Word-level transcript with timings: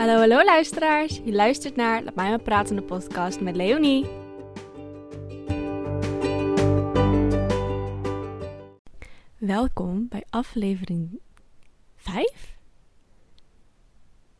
Hallo, 0.00 0.18
hallo 0.18 0.44
luisteraars. 0.44 1.20
Je 1.24 1.32
luistert 1.32 1.76
naar 1.76 2.02
Laat 2.02 2.14
mij 2.14 2.28
maar 2.28 2.40
praten 2.40 2.76
de 2.76 2.82
podcast 2.82 3.40
met 3.40 3.56
Leonie. 3.56 4.06
Welkom 9.38 10.08
bij 10.08 10.24
aflevering 10.30 11.20
5? 11.96 12.56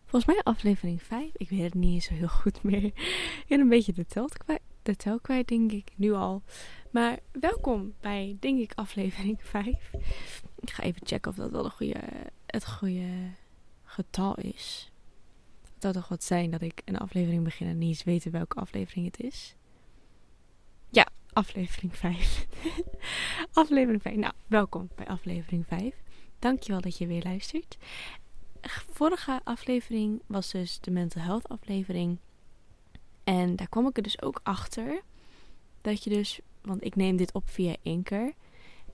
Volgens 0.06 0.34
mij 0.34 0.42
aflevering 0.42 1.02
5. 1.02 1.30
Ik 1.36 1.48
weet 1.48 1.62
het 1.62 1.74
niet 1.74 1.94
eens 1.94 2.04
zo 2.04 2.14
heel 2.14 2.28
goed 2.28 2.62
meer. 2.62 2.84
Ik 2.84 3.44
ben 3.48 3.60
een 3.60 3.68
beetje 3.68 3.92
de 3.92 4.06
tel 4.06 4.28
kwijt, 4.28 4.60
de 4.82 5.44
denk 5.44 5.72
ik, 5.72 5.92
nu 5.96 6.12
al. 6.12 6.42
Maar 6.90 7.18
welkom 7.32 7.94
bij, 8.00 8.36
denk 8.40 8.58
ik, 8.58 8.72
aflevering 8.74 9.38
5. 9.42 9.90
Ik 10.60 10.70
ga 10.70 10.82
even 10.82 11.06
checken 11.06 11.30
of 11.30 11.36
dat 11.36 11.50
wel 11.50 11.62
de 11.62 11.70
goede, 11.70 12.00
het 12.46 12.68
goede 12.68 13.30
getal 13.84 14.34
is. 14.34 14.89
Het 15.82 15.94
toch 15.94 16.08
wat 16.08 16.24
zijn 16.24 16.50
dat 16.50 16.62
ik 16.62 16.82
een 16.84 16.98
aflevering 16.98 17.44
begin 17.44 17.66
en 17.66 17.78
niet 17.78 17.88
eens 17.88 18.04
weten 18.04 18.32
welke 18.32 18.56
aflevering 18.56 19.06
het 19.06 19.20
is. 19.20 19.54
Ja, 20.88 21.06
aflevering 21.32 21.96
5. 21.96 22.46
aflevering 23.52 24.02
5. 24.02 24.16
Nou, 24.16 24.32
welkom 24.46 24.88
bij 24.94 25.06
aflevering 25.06 25.66
5. 25.66 25.94
Dankjewel 26.38 26.80
dat 26.80 26.98
je 26.98 27.06
weer 27.06 27.22
luistert. 27.22 27.78
Vorige 28.90 29.40
aflevering 29.44 30.22
was 30.26 30.50
dus 30.50 30.80
de 30.80 30.90
mental 30.90 31.22
health 31.22 31.48
aflevering. 31.48 32.18
En 33.24 33.56
daar 33.56 33.68
kwam 33.68 33.86
ik 33.86 33.96
er 33.96 34.02
dus 34.02 34.22
ook 34.22 34.40
achter 34.42 35.02
dat 35.80 36.04
je 36.04 36.10
dus, 36.10 36.40
want 36.62 36.84
ik 36.84 36.96
neem 36.96 37.16
dit 37.16 37.32
op 37.32 37.48
via 37.48 37.76
Anchor. 37.84 38.32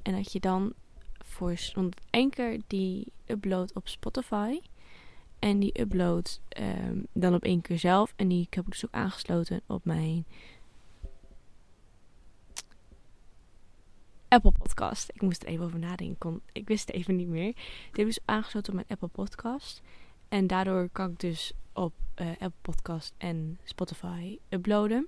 En 0.02 0.14
dat 0.14 0.32
je 0.32 0.40
dan 0.40 0.72
voor, 1.18 1.70
want 1.74 1.96
Anchor 2.10 2.56
die 2.66 3.12
uploadt 3.26 3.74
op 3.74 3.88
Spotify. 3.88 4.58
En 5.46 5.58
die 5.58 5.80
upload 5.80 6.40
um, 6.58 7.06
dan 7.12 7.34
op 7.34 7.42
één 7.42 7.60
keer 7.60 7.78
zelf. 7.78 8.12
En 8.16 8.28
die 8.28 8.46
heb 8.50 8.64
ik 8.64 8.70
dus 8.70 8.84
ook 8.84 8.92
aangesloten 8.92 9.60
op 9.66 9.84
mijn 9.84 10.24
Apple 14.28 14.52
Podcast. 14.52 15.10
Ik 15.14 15.22
moest 15.22 15.42
er 15.42 15.48
even 15.48 15.64
over 15.64 15.78
nadenken. 15.78 16.40
Ik 16.52 16.68
wist 16.68 16.86
het 16.86 16.96
even 16.96 17.16
niet 17.16 17.28
meer. 17.28 17.52
Die 17.52 17.64
heb 17.90 17.98
ik 17.98 18.06
dus 18.06 18.18
aangesloten 18.24 18.68
op 18.68 18.74
mijn 18.74 18.90
Apple 18.90 19.08
Podcast. 19.08 19.82
En 20.28 20.46
daardoor 20.46 20.88
kan 20.92 21.10
ik 21.10 21.20
dus 21.20 21.52
op 21.72 21.92
uh, 22.16 22.30
Apple 22.30 22.60
Podcast 22.62 23.14
en 23.16 23.58
Spotify 23.64 24.38
uploaden. 24.48 25.06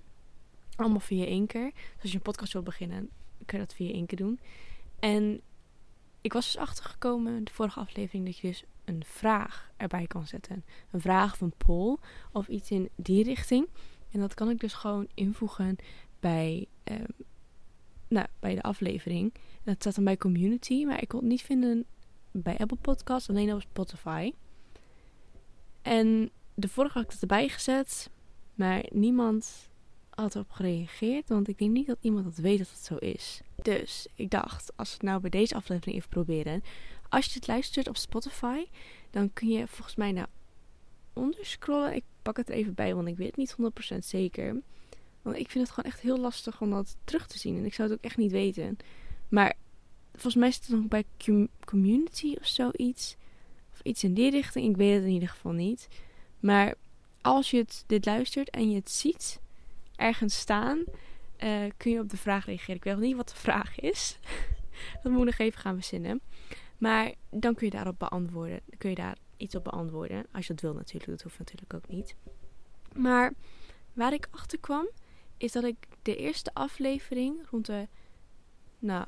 Allemaal 0.77 1.01
via 1.01 1.25
één 1.25 1.47
keer. 1.47 1.73
Dus 1.73 2.03
als 2.03 2.11
je 2.11 2.17
een 2.17 2.23
podcast 2.23 2.53
wil 2.53 2.63
beginnen, 2.63 3.11
kun 3.47 3.59
je 3.59 3.65
dat 3.65 3.75
via 3.75 3.93
één 3.93 4.07
keer 4.07 4.19
doen. 4.19 4.41
En 4.99 5.41
ik 6.21 6.33
was 6.33 6.45
dus 6.45 6.57
achtergekomen, 6.57 7.45
de 7.45 7.53
vorige 7.53 7.81
aflevering, 7.81 8.25
dat 8.25 8.39
je 8.39 8.49
dus 8.49 8.65
een 8.89 9.03
vraag 9.07 9.71
erbij 9.77 10.07
kan 10.07 10.27
zetten. 10.27 10.65
Een 10.91 11.01
vraag 11.01 11.33
of 11.33 11.41
een 11.41 11.55
poll 11.57 11.97
of 12.33 12.49
iets 12.49 12.71
in 12.71 12.89
die 12.97 13.25
richting. 13.25 13.69
En 14.11 14.21
dat 14.21 14.35
kan 14.35 14.51
ik 14.51 14.61
dus 14.61 14.73
gewoon 14.73 15.09
invoegen 15.15 15.77
bij, 16.21 16.67
um, 16.85 17.07
nou, 18.09 18.27
bij 18.41 18.55
de 18.55 18.63
aflevering. 18.63 19.35
Dat 19.63 19.77
staat 19.79 19.95
dan 19.95 20.05
bij 20.05 20.17
community, 20.17 20.85
maar 20.85 21.03
ik 21.03 21.09
kon 21.09 21.21
het 21.21 21.29
niet 21.29 21.43
vinden 21.43 21.85
bij 22.31 22.59
Apple 22.59 22.77
Podcasts, 22.81 23.29
alleen 23.29 23.55
op 23.55 23.61
Spotify. 23.61 24.33
En 25.83 26.31
de 26.55 26.69
vorige 26.69 26.95
had 26.95 27.07
ik 27.07 27.13
het 27.13 27.21
erbij 27.21 27.49
gezet, 27.49 28.11
maar 28.55 28.85
niemand 28.91 29.71
had 30.11 30.35
erop 30.35 30.51
gereageerd. 30.51 31.29
Want 31.29 31.49
ik 31.49 31.59
denk 31.59 31.71
niet 31.71 31.87
dat 31.87 31.99
iemand 32.01 32.25
dat 32.25 32.37
weet 32.37 32.59
dat 32.59 32.71
het 32.71 32.85
zo 32.85 32.97
is. 32.97 33.41
Dus 33.63 34.07
ik 34.15 34.31
dacht, 34.31 34.77
als 34.77 34.89
we 34.89 34.95
het 34.95 35.03
nou 35.03 35.21
bij 35.21 35.31
deze 35.31 35.55
aflevering 35.55 35.97
even 35.97 36.09
proberen. 36.09 36.63
Als 37.09 37.27
je 37.27 37.33
het 37.35 37.47
luistert 37.47 37.89
op 37.89 37.97
Spotify, 37.97 38.65
dan 39.11 39.33
kun 39.33 39.49
je 39.49 39.67
volgens 39.67 39.97
mij 39.97 40.13
naar 40.13 40.29
onder 41.13 41.47
scrollen. 41.47 41.95
Ik 41.95 42.05
pak 42.23 42.37
het 42.37 42.49
er 42.49 42.55
even 42.55 42.75
bij, 42.75 42.95
want 42.95 43.09
ik 43.09 43.17
weet 43.17 43.37
het 43.37 43.37
niet 43.37 43.57
100% 43.95 43.99
zeker. 43.99 44.57
Want 45.23 45.37
ik 45.37 45.51
vind 45.51 45.65
het 45.67 45.75
gewoon 45.75 45.91
echt 45.91 46.01
heel 46.01 46.19
lastig 46.19 46.61
om 46.61 46.71
dat 46.71 46.97
terug 47.05 47.27
te 47.27 47.39
zien. 47.39 47.57
En 47.57 47.65
ik 47.65 47.75
zou 47.75 47.89
het 47.89 47.99
ook 47.99 48.05
echt 48.05 48.17
niet 48.17 48.31
weten. 48.31 48.77
Maar 49.29 49.55
volgens 50.13 50.35
mij 50.35 50.49
is 50.49 50.57
het 50.57 50.69
nog 50.69 50.89
bij 50.89 51.05
community 51.65 52.37
of 52.41 52.47
zoiets. 52.47 53.17
Of 53.73 53.81
iets 53.83 54.05
in 54.05 54.15
die 54.15 54.31
richting. 54.31 54.71
Ik 54.71 54.77
weet 54.77 54.95
het 54.95 55.05
in 55.05 55.13
ieder 55.13 55.29
geval 55.29 55.53
niet. 55.53 55.89
Maar 56.41 56.75
als 57.21 57.51
je 57.51 57.57
het, 57.57 57.85
dit 57.87 58.05
luistert 58.05 58.51
en 58.51 58.71
je 58.71 58.77
het 58.77 58.91
ziet 58.91 59.41
ergens 59.97 60.39
staan, 60.39 60.85
uh, 61.45 61.65
kun 61.77 61.93
je 61.93 62.01
op 62.01 62.11
de 62.11 62.17
vraag 62.17 62.47
reageren. 62.47 62.77
Ik 62.77 62.85
weet 62.85 62.95
nog 62.95 63.03
niet 63.03 63.17
wat 63.17 63.29
de 63.29 63.37
vraag 63.37 63.81
is. 63.81 64.19
dat 65.03 65.13
moet 65.13 65.21
ik 65.21 65.27
nog 65.27 65.39
even 65.39 65.61
gaan 65.61 65.75
verzinnen. 65.75 66.21
Maar 66.79 67.15
dan 67.31 67.55
kun 67.55 67.67
je 67.67 67.73
daarop 67.73 67.99
beantwoorden. 67.99 68.61
Kun 68.79 68.91
je 68.91 68.97
daar 68.97 69.17
iets 69.37 69.55
op 69.55 69.65
beantwoorden. 69.65 70.27
Als 70.33 70.47
je 70.47 70.53
dat 70.53 70.63
wil 70.63 70.75
natuurlijk. 70.75 71.11
Dat 71.11 71.23
hoeft 71.23 71.39
natuurlijk 71.39 71.75
ook 71.75 71.89
niet. 71.89 72.15
Maar 72.95 73.33
waar 73.93 74.13
ik 74.13 74.29
achter 74.31 74.59
kwam, 74.59 74.89
is 75.37 75.53
dat 75.53 75.65
ik 75.65 75.77
de 76.03 76.17
eerste 76.17 76.55
aflevering 76.55 77.47
rond 77.51 77.67
de, 77.67 77.89
nou, 78.79 79.07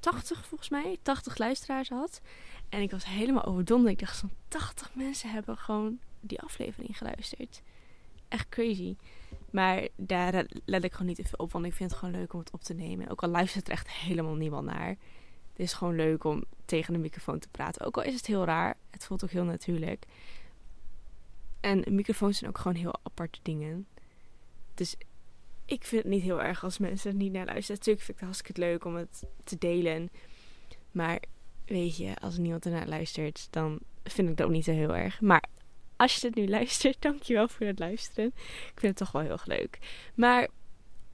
80 0.00 0.46
volgens 0.46 0.68
mij, 0.68 0.98
80 1.02 1.38
luisteraars 1.38 1.88
had. 1.88 2.20
En 2.68 2.80
ik 2.80 2.90
was 2.90 3.04
helemaal 3.04 3.44
overdonderd. 3.44 3.92
Ik 3.92 3.98
dacht, 3.98 4.16
zo'n 4.16 4.32
80 4.48 4.94
mensen 4.94 5.30
hebben 5.30 5.56
gewoon 5.56 5.98
die 6.20 6.40
aflevering 6.40 6.98
geluisterd. 6.98 7.62
Echt 8.28 8.48
crazy. 8.48 8.96
Maar 9.50 9.88
daar 9.96 10.46
let 10.64 10.84
ik 10.84 10.92
gewoon 10.92 11.06
niet 11.06 11.18
even 11.18 11.38
op, 11.38 11.52
want 11.52 11.64
ik 11.64 11.72
vind 11.72 11.90
het 11.90 11.98
gewoon 11.98 12.14
leuk 12.14 12.32
om 12.32 12.38
het 12.38 12.50
op 12.50 12.62
te 12.62 12.74
nemen. 12.74 13.08
Ook 13.08 13.22
al 13.22 13.28
luistert 13.28 13.66
er 13.66 13.72
echt 13.72 13.90
helemaal 13.90 14.34
niemand 14.34 14.66
naar. 14.66 14.96
Het 15.52 15.60
is 15.60 15.72
gewoon 15.72 15.96
leuk 15.96 16.24
om 16.24 16.44
tegen 16.64 16.92
de 16.92 16.98
microfoon 16.98 17.38
te 17.38 17.48
praten. 17.48 17.86
Ook 17.86 17.96
al 17.96 18.02
is 18.02 18.14
het 18.14 18.26
heel 18.26 18.44
raar, 18.44 18.76
het 18.90 19.04
voelt 19.04 19.24
ook 19.24 19.30
heel 19.30 19.44
natuurlijk. 19.44 20.04
En 21.60 21.84
microfoons 21.94 22.38
zijn 22.38 22.50
ook 22.50 22.58
gewoon 22.58 22.76
heel 22.76 22.94
aparte 23.02 23.38
dingen. 23.42 23.86
Dus 24.74 24.96
ik 25.64 25.84
vind 25.84 26.02
het 26.02 26.12
niet 26.12 26.22
heel 26.22 26.42
erg 26.42 26.64
als 26.64 26.78
mensen 26.78 27.10
er 27.10 27.16
niet 27.16 27.32
naar 27.32 27.46
luisteren. 27.46 27.76
Natuurlijk 27.76 28.04
vind 28.04 28.18
ik 28.18 28.24
het 28.24 28.24
hartstikke 28.24 28.60
leuk 28.60 28.84
om 28.84 28.94
het 28.94 29.26
te 29.44 29.58
delen. 29.58 30.10
Maar 30.90 31.22
weet 31.64 31.96
je, 31.96 32.16
als 32.16 32.38
niemand 32.38 32.64
ernaar 32.64 32.88
luistert, 32.88 33.48
dan 33.50 33.78
vind 34.04 34.28
ik 34.28 34.36
dat 34.36 34.46
ook 34.46 34.52
niet 34.52 34.64
zo 34.64 34.72
heel 34.72 34.96
erg. 34.96 35.20
Maar 35.20 35.44
als 35.96 36.14
je 36.14 36.26
het 36.26 36.36
nu 36.36 36.48
luistert, 36.48 37.02
dankjewel 37.08 37.48
voor 37.48 37.66
het 37.66 37.78
luisteren. 37.78 38.26
Ik 38.46 38.80
vind 38.80 38.82
het 38.82 38.96
toch 38.96 39.12
wel 39.12 39.22
heel 39.22 39.30
erg 39.30 39.46
leuk. 39.46 39.78
Maar 40.14 40.48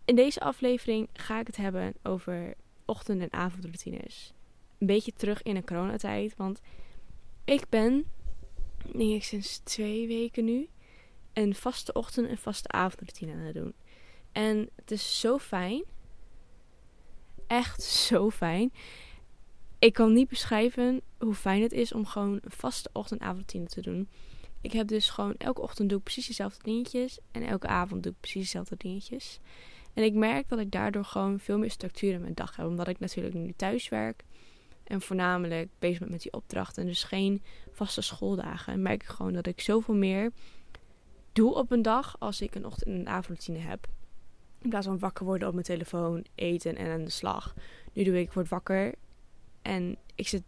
in 0.05 0.17
deze 0.17 0.41
aflevering 0.41 1.09
ga 1.13 1.41
ik 1.41 1.47
het 1.47 1.57
hebben 1.57 1.95
over 2.03 2.55
ochtend- 2.89 3.21
en 3.21 3.33
avondroutines. 3.33 4.33
Een 4.79 4.87
beetje 4.87 5.13
terug 5.13 5.43
in 5.43 5.55
de 5.55 5.65
coronatijd. 5.65 6.37
Want 6.37 6.61
ik 7.45 7.69
ben, 7.69 8.05
denk 8.83 9.15
ik 9.15 9.25
sinds 9.25 9.59
twee 9.59 10.07
weken 10.07 10.45
nu, 10.45 10.69
een 11.33 11.55
vaste 11.55 11.93
ochtend- 11.93 12.29
en 12.29 12.39
vaste 12.39 12.69
avondroutine 12.69 13.33
aan 13.33 13.39
het 13.39 13.55
doen. 13.55 13.75
En 14.33 14.69
het 14.77 14.91
is 14.91 15.21
zo 15.21 15.39
fijn. 15.39 15.83
Echt 17.47 17.83
zo 17.83 18.31
fijn. 18.31 18.73
Ik 19.79 19.93
kan 19.93 20.13
niet 20.13 20.29
beschrijven 20.29 21.01
hoe 21.19 21.35
fijn 21.35 21.63
het 21.63 21.73
is 21.73 21.93
om 21.93 22.07
gewoon 22.07 22.33
een 22.33 22.51
vaste 22.51 22.91
ochtend- 22.93 23.21
en 23.21 23.27
avondroutine 23.27 23.67
te 23.67 23.81
doen. 23.81 24.09
Ik 24.61 24.73
heb 24.73 24.89
dus 24.89 25.11
gewoon 25.11 25.35
elke 25.37 25.61
ochtend 25.61 25.89
doe 25.89 25.99
ik 25.99 26.05
precies 26.05 26.27
dezelfde 26.27 26.63
dingetjes. 26.63 27.19
En 27.31 27.43
elke 27.43 27.67
avond 27.67 28.03
doe 28.03 28.13
ik 28.13 28.21
precies 28.21 28.43
dezelfde 28.43 28.77
dingetjes. 28.77 29.41
En 29.99 30.05
ik 30.05 30.15
merk 30.15 30.49
dat 30.49 30.59
ik 30.59 30.71
daardoor 30.71 31.05
gewoon 31.05 31.39
veel 31.39 31.59
meer 31.59 31.71
structuur 31.71 32.13
in 32.13 32.21
mijn 32.21 32.35
dag 32.35 32.57
heb. 32.57 32.67
Omdat 32.67 32.89
ik 32.89 32.99
natuurlijk 32.99 33.35
nu 33.35 33.53
thuis 33.57 33.89
werk. 33.89 34.25
En 34.85 35.01
voornamelijk 35.01 35.69
bezig 35.79 35.99
ben 35.99 36.11
met 36.11 36.23
die 36.23 36.33
opdrachten. 36.33 36.83
En 36.83 36.89
dus 36.89 37.05
geen 37.05 37.43
vaste 37.73 38.01
schooldagen. 38.01 38.73
En 38.73 38.83
merk 38.83 39.03
ik 39.03 39.09
gewoon 39.09 39.33
dat 39.33 39.47
ik 39.47 39.61
zoveel 39.61 39.95
meer 39.95 40.31
doe 41.33 41.55
op 41.55 41.71
een 41.71 41.83
dag 41.83 42.17
als 42.19 42.41
ik 42.41 42.55
een 42.55 42.67
ochtend- 42.67 42.87
en 42.87 43.01
een 43.01 43.09
avondroutine 43.09 43.59
heb. 43.59 43.87
In 44.59 44.69
plaats 44.69 44.87
van 44.87 44.99
wakker 44.99 45.25
worden 45.25 45.49
op 45.49 45.55
mijn 45.55 45.67
telefoon, 45.67 46.25
eten 46.35 46.77
en 46.77 46.91
aan 46.91 47.05
de 47.05 47.11
slag. 47.11 47.55
Nu 47.93 48.05
doe 48.05 48.21
ik, 48.21 48.33
word 48.33 48.49
wakker 48.49 48.95
en 49.63 49.97
ik 50.15 50.29
zit 50.29 50.43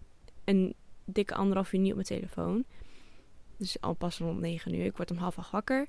een 0.44 0.74
dikke 1.04 1.34
anderhalf 1.34 1.72
uur 1.72 1.80
niet 1.80 1.88
op 1.88 2.06
mijn 2.06 2.20
telefoon. 2.20 2.64
Dus 3.56 3.80
al 3.80 3.94
pas 3.94 4.18
rond 4.18 4.40
9 4.40 4.74
uur. 4.74 4.84
Ik 4.84 4.96
word 4.96 5.10
om 5.10 5.16
half 5.16 5.38
acht 5.38 5.50
wakker. 5.50 5.88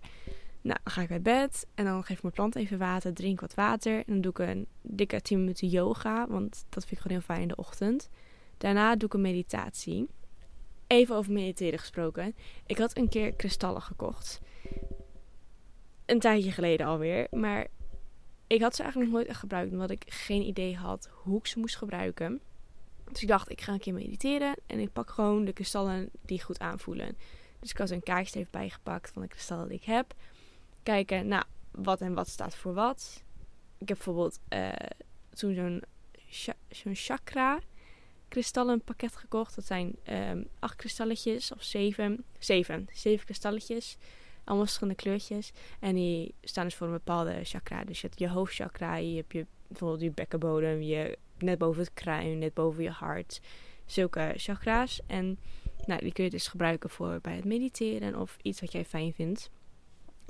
Nou, 0.61 0.79
dan 0.83 0.93
ga 0.93 1.01
ik 1.01 1.07
bij 1.07 1.21
bed. 1.21 1.67
En 1.75 1.85
dan 1.85 2.03
geef 2.03 2.17
ik 2.17 2.21
mijn 2.21 2.33
plant 2.33 2.55
even 2.55 2.77
water. 2.77 3.13
Drink 3.13 3.41
wat 3.41 3.53
water. 3.53 3.97
En 3.97 4.03
dan 4.05 4.21
doe 4.21 4.31
ik 4.31 4.39
een 4.39 4.67
dikke 4.81 5.21
10 5.21 5.39
minuten 5.39 5.67
yoga. 5.67 6.27
Want 6.27 6.65
dat 6.69 6.85
vind 6.85 6.91
ik 6.91 6.99
gewoon 6.99 7.17
heel 7.17 7.25
fijn 7.25 7.41
in 7.41 7.47
de 7.47 7.55
ochtend. 7.55 8.09
Daarna 8.57 8.95
doe 8.95 9.07
ik 9.07 9.13
een 9.13 9.21
meditatie. 9.21 10.07
Even 10.87 11.15
over 11.15 11.31
mediteren 11.31 11.79
gesproken. 11.79 12.35
Ik 12.65 12.77
had 12.77 12.97
een 12.97 13.09
keer 13.09 13.33
kristallen 13.33 13.81
gekocht. 13.81 14.41
Een 16.05 16.19
tijdje 16.19 16.51
geleden 16.51 16.87
alweer. 16.87 17.27
Maar 17.31 17.67
ik 18.47 18.61
had 18.61 18.75
ze 18.75 18.81
eigenlijk 18.81 19.11
nog 19.11 19.19
nooit 19.19 19.31
echt 19.31 19.39
gebruikt. 19.39 19.71
Omdat 19.71 19.91
ik 19.91 20.03
geen 20.07 20.41
idee 20.41 20.75
had 20.75 21.09
hoe 21.11 21.37
ik 21.37 21.47
ze 21.47 21.59
moest 21.59 21.77
gebruiken. 21.77 22.41
Dus 23.11 23.21
ik 23.21 23.27
dacht, 23.27 23.51
ik 23.51 23.61
ga 23.61 23.73
een 23.73 23.79
keer 23.79 23.93
mediteren. 23.93 24.55
En 24.65 24.79
ik 24.79 24.93
pak 24.93 25.09
gewoon 25.09 25.45
de 25.45 25.53
kristallen 25.53 26.09
die 26.25 26.41
goed 26.41 26.59
aanvoelen. 26.59 27.17
Dus 27.59 27.69
ik 27.71 27.77
had 27.77 27.89
een 27.89 28.03
kaartje 28.03 28.39
even 28.39 28.51
bijgepakt 28.51 29.11
van 29.11 29.21
de 29.21 29.27
kristallen 29.27 29.67
die 29.67 29.77
ik 29.77 29.83
heb. 29.83 30.13
Kijken, 30.83 31.27
nou, 31.27 31.43
wat 31.71 32.01
en 32.01 32.13
wat 32.13 32.27
staat 32.27 32.55
voor 32.55 32.73
wat. 32.73 33.23
Ik 33.77 33.87
heb 33.87 33.97
bijvoorbeeld 33.97 34.39
uh, 34.49 34.69
toen 35.33 35.53
zo'n 35.53 35.83
zo'n 36.69 36.95
chakra 36.95 37.59
kristallenpakket 38.27 39.15
gekocht. 39.15 39.55
Dat 39.55 39.65
zijn 39.65 39.95
um, 40.09 40.47
acht 40.59 40.75
kristalletjes 40.75 41.53
of 41.53 41.63
zeven. 41.63 42.23
Zeven. 42.39 42.87
Zeven 42.93 43.25
kristalletjes. 43.25 43.97
Allemaal 44.43 44.65
verschillende 44.65 45.01
kleurtjes. 45.01 45.51
En 45.79 45.95
die 45.95 46.33
staan 46.41 46.63
dus 46.63 46.75
voor 46.75 46.87
een 46.87 46.93
bepaalde 46.93 47.43
chakra. 47.43 47.83
Dus 47.83 48.01
je 48.01 48.07
hebt 48.07 48.19
je 48.19 48.29
hoofdchakra, 48.29 48.95
je 48.95 49.15
hebt 49.15 49.33
je, 49.33 49.45
bijvoorbeeld 49.67 50.01
je 50.01 50.11
bekkenbodem, 50.11 50.81
je, 50.81 51.17
net 51.37 51.57
boven 51.57 51.81
het 51.81 51.93
kruin, 51.93 52.39
net 52.39 52.53
boven 52.53 52.83
je 52.83 52.89
hart. 52.89 53.41
Zulke 53.85 54.33
chakra's. 54.35 55.01
En 55.07 55.39
nou, 55.85 56.01
die 56.01 56.13
kun 56.13 56.23
je 56.23 56.29
dus 56.29 56.47
gebruiken 56.47 56.89
voor 56.89 57.19
bij 57.21 57.35
het 57.35 57.45
mediteren 57.45 58.19
of 58.19 58.37
iets 58.41 58.61
wat 58.61 58.71
jij 58.71 58.85
fijn 58.85 59.13
vindt. 59.13 59.49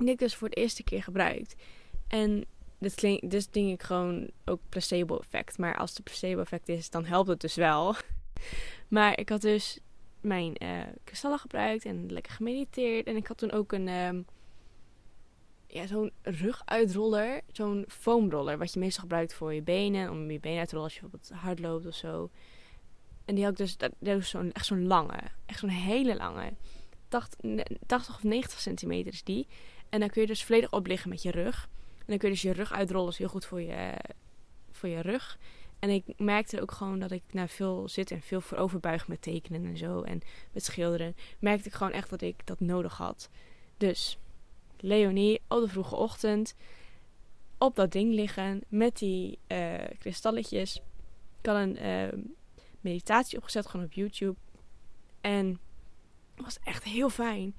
Ik 0.08 0.18
dus 0.18 0.34
voor 0.34 0.48
de 0.48 0.56
eerste 0.56 0.82
keer 0.82 1.02
gebruikt. 1.02 1.54
En 2.08 2.44
dit 2.78 2.94
klinkt, 2.94 3.30
dus 3.30 3.50
denk 3.50 3.70
ik 3.70 3.82
gewoon 3.82 4.30
ook 4.44 4.60
placebo 4.68 5.18
effect. 5.18 5.58
Maar 5.58 5.76
als 5.76 5.94
het 5.94 6.04
placebo 6.04 6.40
effect 6.40 6.68
is, 6.68 6.90
dan 6.90 7.04
helpt 7.04 7.28
het 7.28 7.40
dus 7.40 7.54
wel. 7.54 7.94
maar 8.88 9.18
ik 9.18 9.28
had 9.28 9.40
dus 9.40 9.78
mijn 10.20 10.54
uh, 10.62 10.82
kristallen 11.04 11.38
gebruikt 11.38 11.84
en 11.84 12.12
lekker 12.12 12.32
gemediteerd. 12.32 13.06
En 13.06 13.16
ik 13.16 13.26
had 13.26 13.38
toen 13.38 13.52
ook 13.52 13.72
een, 13.72 13.88
um, 13.88 14.26
ja, 15.66 15.86
zo'n 15.86 16.12
ruguitroller, 16.22 17.40
zo'n 17.52 17.84
foamroller. 17.88 18.58
Wat 18.58 18.72
je 18.72 18.78
meestal 18.78 19.02
gebruikt 19.02 19.34
voor 19.34 19.54
je 19.54 19.62
benen, 19.62 20.10
om 20.10 20.30
je 20.30 20.40
benen 20.40 20.58
uit 20.58 20.68
te 20.68 20.74
rollen 20.74 20.90
als 20.90 20.98
je 20.98 21.06
bijvoorbeeld 21.06 21.42
hard 21.42 21.58
loopt 21.58 21.86
of 21.86 21.94
zo. 21.94 22.30
En 23.24 23.34
die 23.34 23.44
had 23.44 23.52
ik 23.52 23.58
dus, 23.58 23.76
dat, 23.76 23.92
dat 23.98 24.16
was 24.16 24.28
zo'n, 24.28 24.52
echt 24.52 24.66
zo'n 24.66 24.86
lange, 24.86 25.20
echt 25.46 25.58
zo'n 25.58 25.68
hele 25.68 26.16
lange. 26.16 26.52
80, 27.08 27.64
80 27.86 28.14
of 28.14 28.22
90 28.22 28.60
centimeter 28.60 29.12
is 29.12 29.22
die. 29.22 29.46
En 29.92 30.00
dan 30.00 30.08
kun 30.08 30.20
je 30.20 30.26
dus 30.26 30.44
volledig 30.44 30.72
opliggen 30.72 31.08
met 31.08 31.22
je 31.22 31.30
rug. 31.30 31.68
En 31.98 32.04
dan 32.06 32.18
kun 32.18 32.28
je 32.28 32.34
dus 32.34 32.42
je 32.42 32.52
rug 32.52 32.72
uitrollen. 32.72 33.04
Dat 33.04 33.12
is 33.12 33.18
heel 33.18 33.28
goed 33.28 33.44
voor 33.44 33.60
je, 33.60 33.94
voor 34.70 34.88
je 34.88 35.00
rug. 35.00 35.38
En 35.78 35.90
ik 35.90 36.04
merkte 36.16 36.60
ook 36.60 36.70
gewoon 36.70 36.98
dat 36.98 37.10
ik 37.10 37.22
na 37.30 37.48
veel 37.48 37.88
zit 37.88 38.10
en 38.10 38.22
veel 38.22 38.40
vooroverbuig 38.40 39.08
met 39.08 39.22
tekenen 39.22 39.64
en 39.64 39.76
zo. 39.76 40.02
En 40.02 40.20
met 40.52 40.64
schilderen. 40.64 41.16
Merkte 41.38 41.68
ik 41.68 41.74
gewoon 41.74 41.92
echt 41.92 42.10
dat 42.10 42.20
ik 42.20 42.46
dat 42.46 42.60
nodig 42.60 42.96
had. 42.96 43.30
Dus 43.76 44.18
Leonie, 44.76 45.40
op 45.48 45.60
de 45.60 45.68
vroege 45.68 45.96
ochtend. 45.96 46.54
Op 47.58 47.76
dat 47.76 47.92
ding 47.92 48.14
liggen 48.14 48.60
met 48.68 48.98
die 48.98 49.38
uh, 49.48 49.74
kristalletjes. 49.98 50.76
Ik 51.40 51.46
had 51.46 51.56
een 51.56 51.84
uh, 51.84 52.22
meditatie 52.80 53.38
opgezet, 53.38 53.66
gewoon 53.66 53.86
op 53.86 53.92
YouTube. 53.92 54.36
En 55.20 55.46
het 56.34 56.44
was 56.44 56.58
echt 56.64 56.84
heel 56.84 57.10
fijn. 57.10 57.56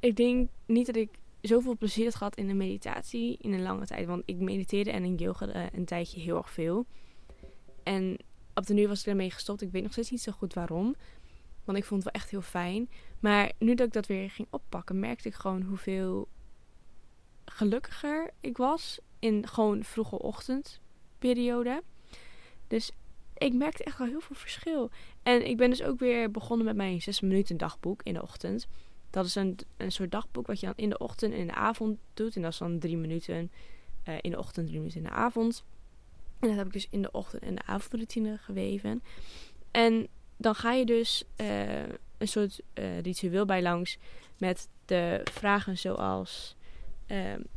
Ik 0.00 0.16
denk 0.16 0.48
niet 0.66 0.86
dat 0.86 0.96
ik 0.96 1.10
zoveel 1.42 1.76
plezier 1.76 2.04
had 2.04 2.14
gehad 2.14 2.36
in 2.36 2.46
de 2.46 2.54
meditatie 2.54 3.36
in 3.40 3.52
een 3.52 3.62
lange 3.62 3.86
tijd. 3.86 4.06
Want 4.06 4.22
ik 4.24 4.36
mediteerde 4.36 4.90
en 4.90 5.04
in 5.04 5.14
yoga 5.14 5.56
uh, 5.56 5.66
een 5.72 5.84
tijdje 5.84 6.20
heel 6.20 6.36
erg 6.36 6.50
veel. 6.50 6.86
En 7.82 8.16
op 8.54 8.66
de 8.66 8.74
nu 8.74 8.88
was 8.88 9.00
ik 9.00 9.06
ermee 9.06 9.30
gestopt. 9.30 9.62
Ik 9.62 9.70
weet 9.70 9.82
nog 9.82 9.92
steeds 9.92 10.10
niet 10.10 10.20
zo 10.20 10.32
goed 10.32 10.54
waarom. 10.54 10.94
Want 11.64 11.78
ik 11.78 11.84
vond 11.84 12.04
het 12.04 12.12
wel 12.12 12.22
echt 12.22 12.30
heel 12.30 12.42
fijn. 12.42 12.90
Maar 13.20 13.52
nu 13.58 13.74
dat 13.74 13.86
ik 13.86 13.92
dat 13.92 14.06
weer 14.06 14.30
ging 14.30 14.48
oppakken, 14.50 14.98
merkte 14.98 15.28
ik 15.28 15.34
gewoon 15.34 15.62
hoeveel 15.62 16.28
gelukkiger 17.44 18.30
ik 18.40 18.56
was. 18.56 19.00
In 19.18 19.48
gewoon 19.48 19.84
vroege 19.84 20.18
ochtendperiode. 20.18 21.82
Dus 22.66 22.92
ik 23.36 23.54
merkte 23.54 23.84
echt 23.84 23.98
wel 23.98 24.06
heel 24.06 24.20
veel 24.20 24.36
verschil. 24.36 24.90
En 25.22 25.48
ik 25.48 25.56
ben 25.56 25.70
dus 25.70 25.82
ook 25.82 25.98
weer 25.98 26.30
begonnen 26.30 26.66
met 26.66 26.76
mijn 26.76 27.02
6 27.02 27.20
minuten 27.20 27.56
dagboek 27.56 28.02
in 28.02 28.14
de 28.14 28.22
ochtend. 28.22 28.68
Dat 29.12 29.24
is 29.24 29.34
een, 29.34 29.58
een 29.76 29.92
soort 29.92 30.10
dagboek 30.10 30.46
wat 30.46 30.60
je 30.60 30.66
dan 30.66 30.74
in 30.76 30.90
de 30.90 30.98
ochtend 30.98 31.32
en 31.32 31.38
in 31.38 31.46
de 31.46 31.54
avond 31.54 31.98
doet. 32.14 32.36
En 32.36 32.42
dat 32.42 32.52
is 32.52 32.58
dan 32.58 32.78
drie 32.78 32.96
minuten 32.96 33.50
uh, 34.08 34.14
in 34.20 34.30
de 34.30 34.38
ochtend, 34.38 34.66
drie 34.66 34.78
minuten 34.78 35.00
in 35.00 35.06
de 35.06 35.12
avond. 35.12 35.64
En 36.38 36.48
dat 36.48 36.56
heb 36.56 36.66
ik 36.66 36.72
dus 36.72 36.88
in 36.90 37.02
de 37.02 37.10
ochtend 37.10 37.42
en 37.42 37.54
de 37.54 37.62
avondroutine 37.66 38.38
geweven. 38.38 39.02
En 39.70 40.08
dan 40.36 40.54
ga 40.54 40.72
je 40.72 40.84
dus 40.84 41.24
uh, 41.36 41.82
een 42.18 42.28
soort 42.28 42.60
uh, 42.74 43.00
ritueel 43.00 43.44
bij 43.44 43.62
langs 43.62 43.98
met 44.38 44.68
de 44.84 45.20
vragen 45.24 45.78
zoals... 45.78 46.56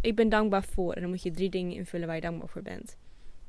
ik 0.02 0.16
ben 0.16 0.30
dankbaar 0.30 0.64
voor. 0.64 0.94
En 0.94 1.02
dan 1.02 1.10
moet 1.10 1.24
je 1.24 1.32
drie 1.32 1.50
dingen 1.50 1.76
invullen 1.76 2.08
waar 2.08 2.16
je 2.16 2.22
dankbaar 2.22 2.50
voor 2.50 2.62
bent. 2.62 2.98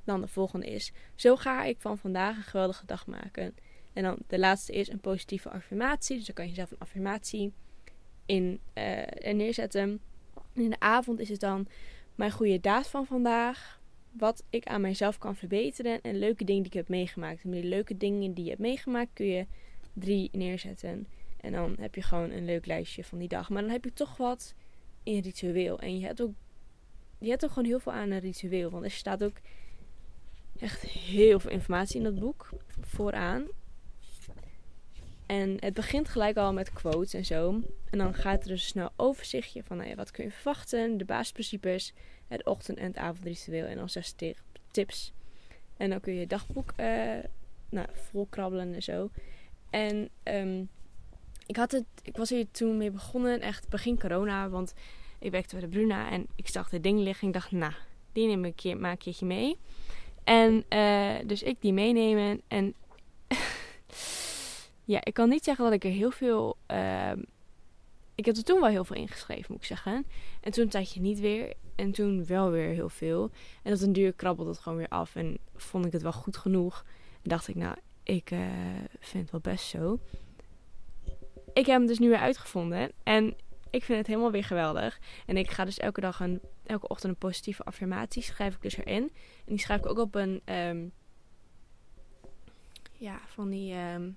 Dan 0.04 0.20
de 0.20 0.28
volgende 0.28 0.66
is: 0.66 0.92
Zo 1.14 1.36
ga 1.36 1.64
ik 1.64 1.80
van 1.80 1.98
vandaag 1.98 2.36
een 2.36 2.42
geweldige 2.42 2.86
dag 2.86 3.06
maken. 3.06 3.54
En 3.92 4.02
dan 4.02 4.16
de 4.26 4.38
laatste 4.38 4.72
is 4.72 4.88
een 4.88 5.00
positieve 5.00 5.50
affirmatie. 5.50 6.16
Dus 6.16 6.26
dan 6.26 6.34
kan 6.34 6.48
je 6.48 6.54
zelf 6.54 6.70
een 6.70 6.78
affirmatie 6.78 7.52
in 8.26 8.60
uh, 8.74 9.32
neerzetten. 9.32 10.00
En 10.54 10.62
in 10.62 10.70
de 10.70 10.80
avond 10.80 11.20
is 11.20 11.28
het 11.28 11.40
dan 11.40 11.66
mijn 12.14 12.30
goede 12.30 12.60
daad 12.60 12.88
van 12.88 13.06
vandaag. 13.06 13.80
Wat 14.12 14.44
ik 14.50 14.66
aan 14.66 14.80
mijzelf 14.80 15.18
kan 15.18 15.36
verbeteren. 15.36 16.00
En 16.00 16.18
leuke 16.18 16.44
dingen 16.44 16.62
die 16.62 16.72
ik 16.72 16.76
heb 16.76 16.88
meegemaakt. 16.88 17.44
En 17.44 17.50
die 17.50 17.64
leuke 17.64 17.96
dingen 17.96 18.34
die 18.34 18.44
je 18.44 18.50
hebt 18.50 18.62
meegemaakt 18.62 19.10
kun 19.12 19.26
je 19.26 19.46
drie 19.92 20.28
neerzetten. 20.32 21.06
En 21.40 21.52
dan 21.52 21.76
heb 21.80 21.94
je 21.94 22.02
gewoon 22.02 22.30
een 22.30 22.44
leuk 22.44 22.66
lijstje 22.66 23.04
van 23.04 23.18
die 23.18 23.28
dag. 23.28 23.50
Maar 23.50 23.62
dan 23.62 23.70
heb 23.70 23.84
je 23.84 23.92
toch 23.92 24.16
wat 24.16 24.54
in 25.02 25.20
ritueel. 25.20 25.78
En 25.78 25.98
je 25.98 26.06
hebt 26.06 26.22
ook, 26.22 26.32
je 27.18 27.28
hebt 27.28 27.44
ook 27.44 27.50
gewoon 27.50 27.68
heel 27.68 27.80
veel 27.80 27.92
aan 27.92 28.10
een 28.10 28.20
ritueel. 28.20 28.70
Want 28.70 28.84
er 28.84 28.90
staat 28.90 29.24
ook 29.24 29.36
echt 30.58 30.82
heel 30.82 31.40
veel 31.40 31.50
informatie 31.50 31.96
in 31.96 32.04
dat 32.04 32.18
boek 32.18 32.48
vooraan. 32.80 33.46
En 35.26 35.56
het 35.60 35.74
begint 35.74 36.08
gelijk 36.08 36.36
al 36.36 36.52
met 36.52 36.72
quotes 36.72 37.14
en 37.14 37.24
zo. 37.24 37.60
En 37.90 37.98
dan 37.98 38.14
gaat 38.14 38.42
er 38.42 38.48
dus 38.48 38.62
een 38.62 38.68
snel 38.68 38.90
overzichtje 38.96 39.62
van 39.62 39.86
ja, 39.86 39.94
wat 39.94 40.10
kun 40.10 40.24
je 40.24 40.30
verwachten, 40.30 40.98
de 40.98 41.04
basisprincipes, 41.04 41.92
het 42.28 42.44
ochtend- 42.44 42.78
en 42.78 42.86
het 42.86 42.96
avondritueel 42.96 43.64
en 43.66 43.76
dan 43.76 43.88
zes 43.88 44.14
tips. 44.70 45.12
En 45.76 45.90
dan 45.90 46.00
kun 46.00 46.12
je 46.12 46.20
je 46.20 46.26
dagboek 46.26 46.72
uh, 46.76 46.86
nou, 47.68 47.86
volkrabbelen 47.92 48.74
en 48.74 48.82
zo. 48.82 49.10
En 49.70 50.08
um, 50.24 50.68
ik, 51.46 51.56
had 51.56 51.72
het, 51.72 51.84
ik 52.02 52.16
was 52.16 52.30
hier 52.30 52.46
toen 52.50 52.76
mee 52.76 52.90
begonnen, 52.90 53.40
echt 53.40 53.68
begin 53.68 53.98
corona, 53.98 54.48
want 54.48 54.74
ik 55.18 55.30
werkte 55.30 55.56
bij 55.56 55.64
de 55.64 55.70
Bruna 55.70 56.10
en 56.10 56.26
ik 56.34 56.48
zag 56.48 56.68
de 56.68 56.80
ding 56.80 56.98
liggen. 56.98 57.26
Ik 57.28 57.34
dacht, 57.34 57.50
nou, 57.50 57.72
die 58.12 58.26
neem 58.26 58.38
ik 58.38 58.44
een 58.44 58.54
keer, 58.54 58.76
maak 58.76 58.92
een 58.92 58.98
keertje 58.98 59.26
mee. 59.26 59.58
En 60.24 60.64
uh, 60.70 61.14
dus 61.26 61.42
ik 61.42 61.56
die 61.60 61.72
meenemen 61.72 62.40
en 62.48 62.74
ja, 64.86 65.04
ik 65.04 65.14
kan 65.14 65.28
niet 65.28 65.44
zeggen 65.44 65.64
dat 65.64 65.72
ik 65.72 65.84
er 65.84 65.90
heel 65.90 66.10
veel. 66.10 66.56
Uh, 66.70 67.12
ik 68.14 68.24
heb 68.24 68.36
er 68.36 68.44
toen 68.44 68.60
wel 68.60 68.68
heel 68.68 68.84
veel 68.84 68.96
ingeschreven, 68.96 69.46
moet 69.48 69.60
ik 69.60 69.66
zeggen. 69.66 70.06
En 70.40 70.52
toen 70.52 70.64
een 70.64 70.70
tijdje 70.70 71.00
niet 71.00 71.20
weer. 71.20 71.54
En 71.74 71.92
toen 71.92 72.26
wel 72.26 72.50
weer 72.50 72.68
heel 72.68 72.88
veel. 72.88 73.30
En 73.62 73.74
op 73.74 73.80
een 73.80 73.92
duur 73.92 74.12
krabbelde 74.12 74.50
het 74.50 74.60
gewoon 74.60 74.78
weer 74.78 74.88
af. 74.88 75.16
En 75.16 75.38
vond 75.54 75.86
ik 75.86 75.92
het 75.92 76.02
wel 76.02 76.12
goed 76.12 76.36
genoeg. 76.36 76.84
En 77.22 77.28
dacht 77.28 77.48
ik, 77.48 77.54
nou, 77.54 77.76
ik 78.02 78.30
uh, 78.30 78.40
vind 79.00 79.22
het 79.22 79.30
wel 79.30 79.52
best 79.52 79.66
zo. 79.66 79.98
Ik 81.52 81.66
heb 81.66 81.78
hem 81.78 81.86
dus 81.86 81.98
nu 81.98 82.08
weer 82.08 82.18
uitgevonden. 82.18 82.92
En 83.02 83.36
ik 83.70 83.84
vind 83.84 83.98
het 83.98 84.06
helemaal 84.06 84.30
weer 84.30 84.44
geweldig. 84.44 84.98
En 85.26 85.36
ik 85.36 85.50
ga 85.50 85.64
dus 85.64 85.78
elke 85.78 86.00
dag 86.00 86.20
een, 86.20 86.40
elke 86.66 86.88
ochtend 86.88 87.12
een 87.12 87.18
positieve 87.18 87.64
affirmatie 87.64 88.22
schrijf 88.22 88.54
ik 88.54 88.62
dus 88.62 88.76
erin. 88.76 89.02
En 89.12 89.12
die 89.44 89.58
schrijf 89.58 89.80
ik 89.80 89.86
ook 89.86 89.98
op 89.98 90.14
een, 90.14 90.42
um, 90.54 90.92
ja, 92.92 93.20
van 93.26 93.50
die, 93.50 93.74
um, 93.74 94.16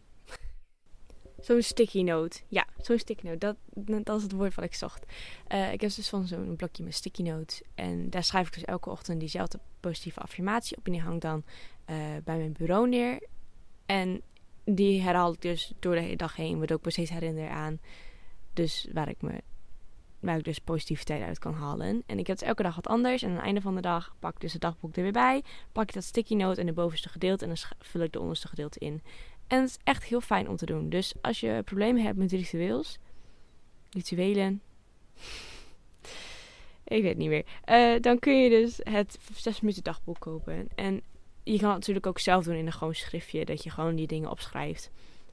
Zo'n 1.41 1.62
sticky 1.62 2.01
note. 2.01 2.39
Ja, 2.48 2.65
zo'n 2.81 2.98
sticky 2.98 3.25
note. 3.25 3.38
Dat, 3.38 3.55
dat 4.05 4.17
is 4.17 4.24
het 4.24 4.31
woord 4.31 4.55
wat 4.55 4.65
ik 4.65 4.74
zocht. 4.74 5.05
Uh, 5.48 5.72
ik 5.72 5.81
heb 5.81 5.96
dus 5.96 6.10
van 6.10 6.27
zo'n 6.27 6.55
blokje 6.55 6.84
met 6.84 6.93
sticky 6.93 7.22
note. 7.22 7.63
En 7.75 8.10
daar 8.10 8.24
schrijf 8.24 8.48
ik 8.48 8.53
dus 8.53 8.65
elke 8.65 8.89
ochtend 8.89 9.19
diezelfde 9.19 9.60
positieve 9.79 10.19
affirmatie 10.19 10.77
op. 10.77 10.86
En 10.86 10.91
die 10.91 11.01
hangt 11.01 11.22
dan 11.22 11.43
uh, 11.89 11.96
bij 12.24 12.38
mijn 12.38 12.55
bureau 12.58 12.89
neer. 12.89 13.19
En 13.86 14.22
die 14.63 15.01
herhaal 15.01 15.34
ik 15.34 15.41
dus 15.41 15.74
door 15.79 15.96
de 15.96 16.15
dag 16.15 16.36
heen. 16.36 16.58
Waardoor 16.58 16.77
ik 16.77 16.86
me 16.86 16.91
steeds 16.91 17.10
herinner 17.10 17.50
aan. 17.50 17.79
Dus 18.53 18.88
waar 18.93 19.10
ik 19.10 19.22
me 19.22 19.41
waar 20.19 20.38
ik 20.38 20.43
dus 20.43 20.60
positiviteit 20.60 21.22
uit 21.22 21.39
kan 21.39 21.53
halen. 21.53 22.03
En 22.05 22.19
ik 22.19 22.27
heb 22.27 22.38
dus 22.38 22.48
elke 22.48 22.63
dag 22.63 22.75
wat 22.75 22.88
anders. 22.88 23.22
En 23.22 23.29
aan 23.29 23.36
het 23.36 23.43
einde 23.43 23.62
van 23.62 23.75
de 23.75 23.81
dag 23.81 24.15
pak 24.19 24.34
ik 24.34 24.41
dus 24.41 24.53
het 24.53 24.62
dagboek 24.62 24.96
er 24.96 25.03
weer 25.03 25.12
bij. 25.12 25.43
Pak 25.72 25.88
ik 25.88 25.93
dat 25.93 26.03
sticky 26.03 26.36
note 26.36 26.60
en 26.60 26.65
de 26.65 26.74
bovenste 26.74 27.10
gedeelte. 27.10 27.46
En 27.46 27.50
dan 27.50 27.77
vul 27.79 28.01
ik 28.01 28.12
de 28.12 28.19
onderste 28.19 28.48
gedeelte 28.48 28.79
in. 28.79 29.01
En 29.49 29.61
het 29.61 29.69
is 29.69 29.77
echt 29.83 30.03
heel 30.03 30.21
fijn 30.21 30.49
om 30.49 30.55
te 30.55 30.65
doen. 30.65 30.89
Dus 30.89 31.13
als 31.21 31.39
je 31.39 31.61
problemen 31.65 32.03
hebt 32.03 32.17
met 32.17 32.31
ritueels, 32.31 32.97
rituelen, 33.89 34.61
ik 36.83 37.01
weet 37.01 37.09
het 37.09 37.17
niet 37.17 37.29
meer, 37.29 37.45
uh, 37.69 38.01
dan 38.01 38.19
kun 38.19 38.43
je 38.43 38.49
dus 38.49 38.79
het 38.83 39.19
6 39.33 39.61
minuten 39.61 39.83
dagboek 39.83 40.19
kopen. 40.19 40.67
En 40.75 41.01
je 41.43 41.57
kan 41.57 41.69
het 41.69 41.77
natuurlijk 41.77 42.07
ook 42.07 42.19
zelf 42.19 42.43
doen 42.43 42.55
in 42.55 42.65
een 42.65 42.73
gewoon 42.73 42.95
schriftje, 42.95 43.45
dat 43.45 43.63
je 43.63 43.69
gewoon 43.69 43.95
die 43.95 44.07
dingen 44.07 44.29
opschrijft. 44.29 44.91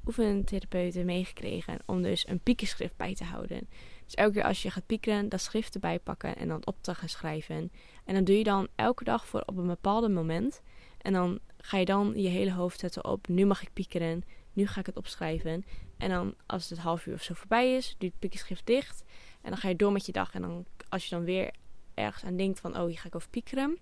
oefentherapeuten 0.06 1.04
meegekregen 1.04 1.78
om 1.86 2.02
dus 2.02 2.28
een 2.28 2.40
piekenschrift 2.40 2.96
bij 2.96 3.14
te 3.14 3.24
houden. 3.24 3.68
Dus 4.10 4.18
elke 4.18 4.32
keer 4.32 4.44
als 4.44 4.62
je 4.62 4.70
gaat 4.70 4.86
piekeren, 4.86 5.28
dat 5.28 5.40
schrift 5.40 5.74
erbij 5.74 5.98
pakken 5.98 6.36
en 6.36 6.48
dan 6.48 6.66
op 6.66 6.76
te 6.80 6.94
gaan 6.94 7.08
schrijven. 7.08 7.72
En 8.04 8.14
dan 8.14 8.24
doe 8.24 8.38
je 8.38 8.44
dan 8.44 8.68
elke 8.74 9.04
dag 9.04 9.26
voor 9.26 9.42
op 9.46 9.56
een 9.56 9.66
bepaald 9.66 10.12
moment. 10.12 10.62
En 10.98 11.12
dan 11.12 11.38
ga 11.58 11.78
je 11.78 11.84
dan 11.84 12.12
je 12.16 12.28
hele 12.28 12.52
hoofd 12.52 12.80
zetten 12.80 13.04
op, 13.04 13.28
nu 13.28 13.46
mag 13.46 13.62
ik 13.62 13.72
piekeren, 13.72 14.22
nu 14.52 14.66
ga 14.66 14.80
ik 14.80 14.86
het 14.86 14.96
opschrijven. 14.96 15.64
En 15.96 16.08
dan 16.08 16.34
als 16.46 16.70
het 16.70 16.78
half 16.78 17.06
uur 17.06 17.14
of 17.14 17.22
zo 17.22 17.34
voorbij 17.34 17.76
is, 17.76 17.88
doe 17.88 17.96
je 17.98 18.06
het 18.06 18.18
piekenschrift 18.18 18.66
dicht. 18.66 19.04
En 19.42 19.50
dan 19.50 19.58
ga 19.58 19.68
je 19.68 19.76
door 19.76 19.92
met 19.92 20.06
je 20.06 20.12
dag. 20.12 20.34
En 20.34 20.42
dan 20.42 20.66
als 20.88 21.04
je 21.04 21.14
dan 21.14 21.24
weer 21.24 21.50
ergens 21.94 22.24
aan 22.24 22.36
denkt 22.36 22.60
van, 22.60 22.78
oh 22.78 22.86
hier 22.86 22.98
ga 22.98 23.06
ik 23.06 23.14
over 23.14 23.28
piekeren. 23.28 23.78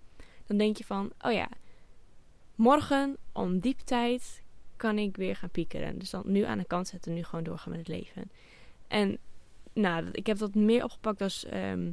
Dan 0.47 0.57
denk 0.57 0.77
je 0.77 0.85
van, 0.85 1.13
oh 1.21 1.33
ja, 1.33 1.49
morgen 2.55 3.17
om 3.33 3.59
diep 3.59 3.79
tijd 3.79 4.43
kan 4.77 4.99
ik 4.99 5.17
weer 5.17 5.37
gaan 5.37 5.51
piekeren. 5.51 5.99
Dus 5.99 6.11
dan 6.11 6.23
nu 6.27 6.43
aan 6.43 6.59
de 6.59 6.65
kant 6.65 6.89
zetten, 6.89 7.15
nu 7.15 7.23
gewoon 7.23 7.45
doorgaan 7.45 7.71
met 7.71 7.79
het 7.79 7.89
leven. 7.89 8.31
En 8.89 9.19
nou, 9.81 10.09
ik 10.13 10.27
heb 10.27 10.39
dat 10.39 10.55
meer 10.55 10.85
opgepakt 10.85 11.21
als 11.21 11.45
ehm, 11.45 11.93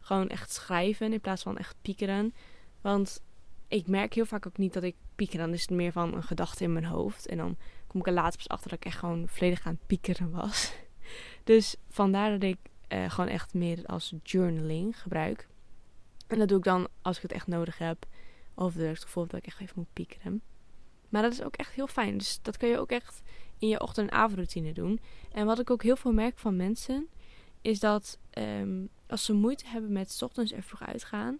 gewoon 0.00 0.28
echt 0.28 0.52
schrijven 0.52 1.12
in 1.12 1.20
plaats 1.20 1.42
van 1.42 1.58
echt 1.58 1.76
piekeren. 1.82 2.34
Want 2.80 3.22
ik 3.68 3.86
merk 3.86 4.14
heel 4.14 4.24
vaak 4.24 4.46
ook 4.46 4.58
niet 4.58 4.72
dat 4.72 4.82
ik 4.82 4.94
pieker. 5.14 5.38
Dan 5.38 5.52
is 5.52 5.60
het 5.60 5.70
meer 5.70 5.92
van 5.92 6.14
een 6.14 6.22
gedachte 6.22 6.64
in 6.64 6.72
mijn 6.72 6.84
hoofd. 6.84 7.26
En 7.26 7.36
dan 7.36 7.56
kom 7.86 8.00
ik 8.00 8.06
er 8.06 8.12
later 8.12 8.36
pas 8.36 8.48
achter 8.48 8.70
dat 8.70 8.78
ik 8.78 8.84
echt 8.84 8.98
gewoon 8.98 9.28
volledig 9.28 9.66
aan 9.66 9.72
het 9.72 9.86
piekeren 9.86 10.30
was. 10.30 10.72
Dus 11.44 11.76
vandaar 11.88 12.30
dat 12.30 12.42
ik 12.42 12.58
eh, 12.88 13.10
gewoon 13.10 13.30
echt 13.30 13.54
meer 13.54 13.86
als 13.86 14.14
journaling 14.22 15.00
gebruik. 15.00 15.48
En 16.26 16.38
dat 16.38 16.48
doe 16.48 16.58
ik 16.58 16.64
dan 16.64 16.88
als 17.02 17.16
ik 17.16 17.22
het 17.22 17.32
echt 17.32 17.46
nodig 17.46 17.78
heb. 17.78 18.06
Of 18.54 18.74
dat 18.74 18.86
het 18.86 19.02
gevoel 19.04 19.26
dat 19.26 19.38
ik 19.38 19.46
echt 19.46 19.60
even 19.60 19.74
moet 19.76 19.92
piekeren. 19.92 20.42
Maar 21.08 21.22
dat 21.22 21.32
is 21.32 21.42
ook 21.42 21.56
echt 21.56 21.72
heel 21.72 21.86
fijn. 21.86 22.18
Dus 22.18 22.38
dat 22.42 22.56
kun 22.56 22.68
je 22.68 22.78
ook 22.78 22.90
echt 22.90 23.22
in 23.58 23.68
je 23.68 23.80
ochtend- 23.80 24.10
en 24.10 24.16
avondroutine 24.16 24.72
doen. 24.72 25.00
En 25.32 25.46
wat 25.46 25.58
ik 25.58 25.70
ook 25.70 25.82
heel 25.82 25.96
veel 25.96 26.12
merk 26.12 26.38
van 26.38 26.56
mensen, 26.56 27.08
is 27.66 27.80
dat 27.80 28.18
ehm, 28.30 28.84
als 29.06 29.24
ze 29.24 29.32
moeite 29.32 29.66
hebben 29.66 29.92
met 29.92 30.20
ochtends 30.22 30.52
er 30.52 30.62
vroeg 30.62 30.82
uitgaan, 30.82 31.38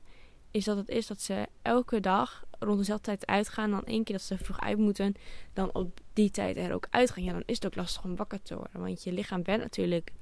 is 0.50 0.64
dat 0.64 0.76
het 0.76 0.88
is 0.88 1.06
dat 1.06 1.21
ze 1.21 1.47
elke 1.62 2.00
dag 2.00 2.45
rond 2.59 2.78
dezelfde 2.78 3.04
tijd 3.04 3.26
uitgaan. 3.26 3.71
Dan 3.71 3.85
één 3.85 4.04
keer 4.04 4.16
dat 4.16 4.25
ze 4.25 4.38
vroeg 4.38 4.61
uit 4.61 4.78
moeten, 4.78 5.14
dan 5.52 5.75
op 5.75 6.00
die 6.12 6.30
tijd 6.30 6.56
er 6.56 6.75
ook 6.75 6.87
uitgaan. 6.90 7.25
Ja, 7.25 7.33
dan 7.33 7.42
is 7.47 7.54
het 7.54 7.66
ook 7.66 7.75
lastig 7.75 8.04
om 8.04 8.16
wakker 8.16 8.42
te 8.42 8.56
worden. 8.56 8.80
Want 8.80 9.04
je 9.04 9.12
lichaam 9.12 9.42
bent 9.42 9.62
natuurlijk 9.62 10.12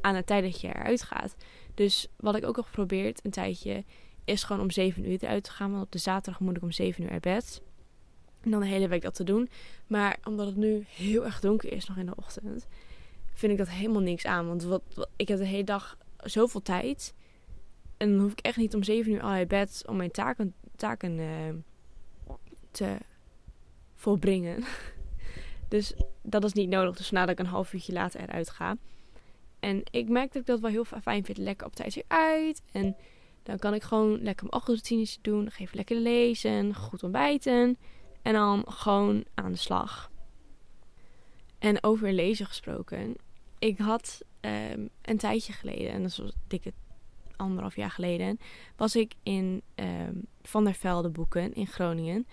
aan 0.00 0.14
de 0.14 0.24
tijd 0.24 0.42
dat 0.42 0.60
je 0.60 0.68
eruit 0.68 1.02
gaat. 1.02 1.36
Dus 1.74 2.08
wat 2.16 2.36
ik 2.36 2.46
ook 2.46 2.56
heb 2.56 2.64
geprobeerd 2.64 3.24
een 3.24 3.30
tijdje, 3.30 3.84
is 4.24 4.42
gewoon 4.42 4.62
om 4.62 4.70
7 4.70 5.10
uur 5.10 5.18
eruit 5.20 5.44
te 5.44 5.50
gaan. 5.50 5.70
Want 5.70 5.84
op 5.84 5.92
de 5.92 5.98
zaterdag 5.98 6.40
moet 6.40 6.56
ik 6.56 6.62
om 6.62 6.72
7 6.72 7.04
uur 7.04 7.10
uit 7.10 7.22
bed. 7.22 7.62
En 8.40 8.50
dan 8.50 8.60
de 8.60 8.66
hele 8.66 8.88
week 8.88 9.02
dat 9.02 9.14
te 9.14 9.24
doen. 9.24 9.48
Maar 9.86 10.18
omdat 10.24 10.46
het 10.46 10.56
nu 10.56 10.84
heel 10.88 11.24
erg 11.24 11.40
donker 11.40 11.72
is 11.72 11.86
nog 11.86 11.96
in 11.96 12.06
de 12.06 12.16
ochtend, 12.16 12.66
vind 13.34 13.52
ik 13.52 13.58
dat 13.58 13.68
helemaal 13.68 14.02
niks 14.02 14.26
aan. 14.26 14.46
Want 14.46 14.62
wat, 14.62 15.08
ik 15.16 15.28
heb 15.28 15.38
de 15.38 15.44
hele 15.44 15.64
dag 15.64 15.98
zoveel 16.16 16.62
tijd. 16.62 17.14
En 17.96 18.10
dan 18.10 18.20
hoef 18.20 18.32
ik 18.32 18.40
echt 18.40 18.56
niet 18.56 18.74
om 18.74 18.82
7 18.82 19.12
uur 19.12 19.22
al 19.22 19.30
uit 19.30 19.48
bed 19.48 19.84
om 19.86 19.96
mijn 19.96 20.10
taken, 20.10 20.54
taken 20.76 21.18
eh, 21.18 22.34
te 22.70 22.96
volbrengen. 23.94 24.64
dus 25.68 25.94
dat 26.22 26.44
is 26.44 26.52
niet 26.52 26.68
nodig. 26.68 26.96
Dus 26.96 27.06
vandaar 27.06 27.26
dat 27.26 27.38
ik 27.38 27.44
een 27.44 27.52
half 27.52 27.72
uurtje 27.72 27.92
later 27.92 28.20
eruit 28.20 28.50
ga. 28.50 28.76
En 29.60 29.82
ik 29.90 30.08
merk 30.08 30.32
dat 30.32 30.42
ik 30.42 30.46
dat 30.46 30.60
wel 30.60 30.70
heel 30.70 30.84
fijn 30.84 31.24
vind. 31.24 31.38
Lekker 31.38 31.66
op 31.66 31.74
tijd 31.74 31.94
weer 31.94 32.04
uit. 32.08 32.62
En 32.72 32.96
dan 33.42 33.58
kan 33.58 33.74
ik 33.74 33.82
gewoon 33.82 34.22
lekker 34.22 34.46
mijn 34.46 34.56
ochtendroutines 34.56 35.18
doen. 35.20 35.44
Dan 35.44 35.52
even 35.58 35.76
lekker 35.76 35.96
lezen. 35.96 36.74
Goed 36.74 37.02
ontbijten. 37.02 37.78
En 38.22 38.32
dan 38.32 38.64
gewoon 38.68 39.24
aan 39.34 39.52
de 39.52 39.58
slag. 39.58 40.10
En 41.58 41.82
over 41.82 42.12
lezen 42.12 42.46
gesproken. 42.46 43.16
Ik 43.64 43.78
had 43.78 44.22
ehm, 44.40 44.86
een 45.02 45.16
tijdje 45.16 45.52
geleden, 45.52 45.90
en 45.90 46.02
dat 46.02 46.16
was 46.16 46.32
dikke 46.46 46.72
anderhalf 47.36 47.76
jaar 47.76 47.90
geleden, 47.90 48.38
was 48.76 48.96
ik 48.96 49.14
in 49.22 49.62
ehm, 49.74 50.14
Van 50.42 50.64
der 50.64 50.74
Velde 50.74 51.08
boeken 51.08 51.54
in 51.54 51.66
Groningen. 51.66 52.26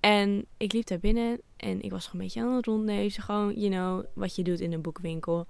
En 0.00 0.46
ik 0.56 0.72
liep 0.72 0.86
daar 0.86 0.98
binnen 0.98 1.40
en 1.56 1.82
ik 1.82 1.90
was 1.90 2.06
gewoon 2.06 2.20
een 2.20 2.26
beetje 2.26 2.42
aan 2.42 2.54
het 2.54 2.66
rondneuzen. 2.66 3.22
Gewoon, 3.22 3.54
you 3.54 3.70
know, 3.70 4.04
wat 4.14 4.36
je 4.36 4.42
doet 4.42 4.60
in 4.60 4.72
een 4.72 4.82
boekwinkel. 4.82 5.46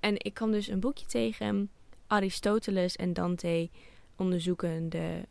En 0.00 0.14
ik 0.16 0.34
kwam 0.34 0.50
dus 0.50 0.68
een 0.68 0.80
boekje 0.80 1.06
tegen. 1.06 1.70
Aristoteles 2.06 2.96
en 2.96 3.12
Dante 3.12 3.68
onderzoeken 4.16 4.88
de 4.88 5.26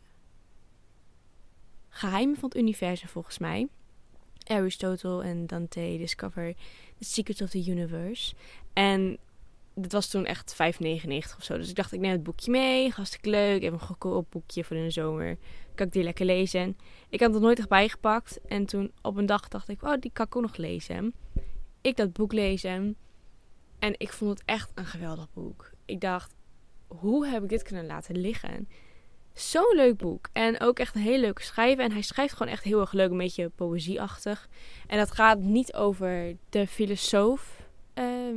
geheimen 1.88 2.36
van 2.36 2.48
het 2.48 2.58
universum 2.58 3.08
volgens 3.08 3.38
mij. 3.38 3.68
Aristotle 4.46 5.22
en 5.22 5.46
Dante 5.46 5.96
discover 5.98 6.54
the 6.98 7.04
secrets 7.04 7.42
of 7.42 7.50
the 7.50 7.64
universe. 7.70 8.34
En 8.72 9.18
dat 9.80 9.92
was 9.92 10.08
toen 10.08 10.26
echt 10.26 10.54
5,99 10.54 11.36
of 11.36 11.44
zo. 11.44 11.56
Dus 11.56 11.68
ik 11.68 11.74
dacht, 11.74 11.92
ik 11.92 12.00
neem 12.00 12.12
het 12.12 12.22
boekje 12.22 12.50
mee. 12.50 12.90
Hartstikke 12.90 13.30
leuk. 13.30 13.62
Even 13.62 13.72
een 13.72 13.80
goedkoop 13.80 14.26
boekje 14.30 14.64
voor 14.64 14.76
in 14.76 14.84
de 14.84 14.90
zomer. 14.90 15.38
Kan 15.74 15.86
ik 15.86 15.92
die 15.92 16.02
lekker 16.02 16.26
lezen. 16.26 16.76
Ik 17.08 17.20
had 17.20 17.32
het 17.32 17.42
nooit 17.42 17.58
echt 17.58 17.68
bijgepakt. 17.68 18.40
En 18.48 18.66
toen 18.66 18.92
op 19.02 19.16
een 19.16 19.26
dag 19.26 19.48
dacht 19.48 19.68
ik, 19.68 19.82
oh, 19.82 19.94
die 20.00 20.10
kan 20.12 20.26
ik 20.26 20.36
ook 20.36 20.42
nog 20.42 20.56
lezen. 20.56 21.14
Ik 21.80 21.96
dat 21.96 22.12
boek 22.12 22.32
lezen. 22.32 22.96
En 23.78 23.94
ik 23.96 24.12
vond 24.12 24.38
het 24.38 24.48
echt 24.48 24.70
een 24.74 24.86
geweldig 24.86 25.32
boek. 25.32 25.70
Ik 25.84 26.00
dacht, 26.00 26.34
hoe 26.86 27.26
heb 27.26 27.42
ik 27.42 27.48
dit 27.48 27.62
kunnen 27.62 27.86
laten 27.86 28.16
liggen? 28.16 28.68
Zo'n 29.32 29.76
leuk 29.76 29.96
boek. 29.96 30.28
En 30.32 30.60
ook 30.60 30.78
echt 30.78 30.94
een 30.94 31.02
hele 31.02 31.20
leuke 31.20 31.42
schrijver. 31.42 31.84
En 31.84 31.92
hij 31.92 32.02
schrijft 32.02 32.32
gewoon 32.32 32.52
echt 32.52 32.64
heel 32.64 32.80
erg 32.80 32.92
leuk. 32.92 33.10
Een 33.10 33.16
beetje 33.16 33.48
poëzieachtig. 33.48 34.48
En 34.86 34.98
dat 34.98 35.10
gaat 35.10 35.38
niet 35.38 35.74
over 35.74 36.36
de 36.48 36.66
filosoof 36.66 37.66
ehm, 37.94 38.36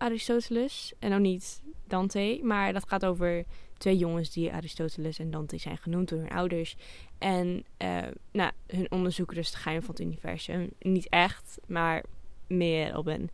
Aristoteles. 0.00 0.92
En 0.98 1.12
ook 1.12 1.20
niet 1.20 1.62
Dante. 1.86 2.40
Maar 2.42 2.72
dat 2.72 2.88
gaat 2.88 3.04
over 3.04 3.44
twee 3.78 3.96
jongens 3.96 4.30
die 4.30 4.52
Aristoteles 4.52 5.18
en 5.18 5.30
Dante 5.30 5.58
zijn 5.58 5.78
genoemd 5.78 6.08
door 6.08 6.18
hun 6.18 6.30
ouders. 6.30 6.76
En 7.18 7.64
eh, 7.76 8.06
nou, 8.32 8.52
hun 8.66 8.90
onderzoeken 8.90 9.36
dus 9.36 9.50
de 9.50 9.56
geheim 9.56 9.82
van 9.82 9.94
het 9.94 10.04
universum. 10.04 10.70
Niet 10.78 11.08
echt, 11.08 11.58
maar 11.66 12.04
meer 12.46 12.96
op 12.96 13.06
een 13.06 13.30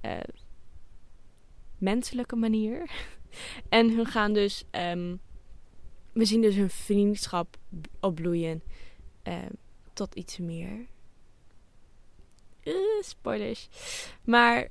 eh, 0.00 0.18
menselijke 1.78 2.36
manier. 2.36 2.90
en 3.68 3.90
hun 3.90 4.06
gaan 4.06 4.32
dus... 4.32 4.64
ehm, 4.70 5.16
we 6.12 6.24
zien 6.24 6.40
dus 6.40 6.54
hun 6.54 6.70
vriendschap 6.70 7.56
opbloeien 8.00 8.62
ehm, 9.22 9.52
tot 9.92 10.14
iets 10.14 10.38
meer. 10.38 10.86
Eh, 12.60 12.74
spoilers. 13.00 13.68
Maar 14.24 14.68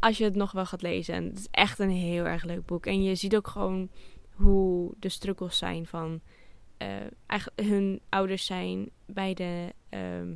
als 0.00 0.18
je 0.18 0.24
het 0.24 0.34
nog 0.34 0.52
wel 0.52 0.66
gaat 0.66 0.82
lezen, 0.82 1.24
het 1.24 1.38
is 1.38 1.48
echt 1.50 1.78
een 1.78 1.90
heel 1.90 2.24
erg 2.24 2.44
leuk 2.44 2.66
boek. 2.66 2.86
En 2.86 3.02
je 3.02 3.14
ziet 3.14 3.36
ook 3.36 3.48
gewoon 3.48 3.90
hoe 4.34 4.94
de 4.98 5.08
struggles 5.08 5.58
zijn 5.58 5.86
van 5.86 6.20
eh, 6.76 6.88
eigenlijk 7.26 7.60
hun 7.68 8.00
ouders 8.08 8.46
zijn 8.46 8.90
beide 9.06 9.72
ehm, 9.88 10.34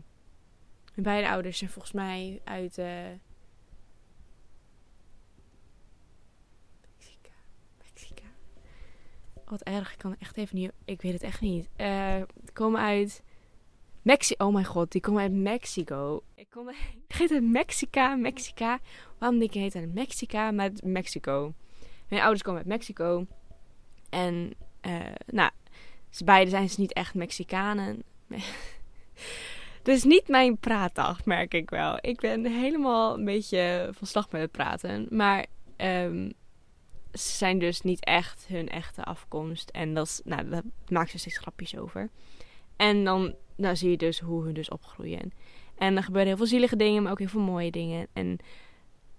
hun 0.94 1.02
beide 1.02 1.28
ouders 1.28 1.58
zijn 1.58 1.70
volgens 1.70 1.92
mij 1.94 2.40
uit 2.44 2.78
eh 2.78 2.86
Mexica. 6.80 7.30
Mexica. 7.78 8.24
Wat 9.44 9.62
erg, 9.62 9.92
ik 9.92 9.98
kan 9.98 10.16
echt 10.18 10.36
even 10.36 10.56
niet. 10.56 10.72
Ik 10.84 11.02
weet 11.02 11.12
het 11.12 11.22
echt 11.22 11.40
niet. 11.40 11.68
Eh 11.76 12.22
komen 12.52 12.80
uit 12.80 13.22
Mexico. 14.04 14.46
Oh 14.46 14.52
mijn 14.52 14.64
god, 14.64 14.92
die 14.92 15.00
komt 15.00 15.18
uit 15.18 15.32
Mexico. 15.32 16.22
Ik 16.34 16.50
kom 16.50 16.66
uit... 16.66 16.76
heet 17.18 17.32
uit 17.32 17.42
Mexica, 17.42 18.14
Mexica. 18.14 18.78
Waarom 19.18 19.38
denk 19.38 19.54
ik 19.54 19.60
heet 19.60 19.74
uit 19.74 19.94
Mexica, 19.94 20.50
maar 20.50 20.70
Mexico. 20.82 21.54
Mijn 22.08 22.22
ouders 22.22 22.42
komen 22.42 22.60
uit 22.60 22.68
Mexico. 22.68 23.26
En, 24.10 24.54
uh, 24.82 25.00
nou, 25.26 25.50
ze 26.10 26.24
beide 26.24 26.50
zijn 26.50 26.70
ze 26.70 26.80
niet 26.80 26.92
echt 26.92 27.14
Mexicanen. 27.14 28.02
dus 29.82 30.04
niet 30.04 30.28
mijn 30.28 30.58
praatdag, 30.58 31.24
merk 31.24 31.54
ik 31.54 31.70
wel. 31.70 31.98
Ik 32.00 32.20
ben 32.20 32.46
helemaal 32.46 33.18
een 33.18 33.24
beetje 33.24 33.90
van 33.92 34.06
slag 34.06 34.30
met 34.30 34.40
het 34.40 34.50
praten. 34.50 35.06
Maar 35.10 35.46
um, 35.76 36.32
ze 37.12 37.32
zijn 37.32 37.58
dus 37.58 37.80
niet 37.80 38.04
echt 38.04 38.46
hun 38.48 38.68
echte 38.68 39.04
afkomst. 39.04 39.70
En 39.70 39.94
dat, 39.94 40.06
is, 40.06 40.20
nou, 40.24 40.48
daar 40.48 40.62
maakt 40.88 41.10
ze 41.10 41.18
steeds 41.18 41.38
grapjes 41.38 41.76
over. 41.76 42.10
En 42.76 43.04
dan 43.04 43.34
nou, 43.56 43.76
zie 43.76 43.90
je 43.90 43.96
dus 43.96 44.20
hoe 44.20 44.44
hun 44.44 44.54
dus 44.54 44.68
opgroeien. 44.68 45.32
En 45.74 45.96
er 45.96 46.02
gebeuren 46.02 46.28
heel 46.28 46.36
veel 46.36 46.46
zielige 46.46 46.76
dingen, 46.76 47.02
maar 47.02 47.12
ook 47.12 47.18
heel 47.18 47.28
veel 47.28 47.40
mooie 47.40 47.70
dingen. 47.70 48.06
En 48.12 48.38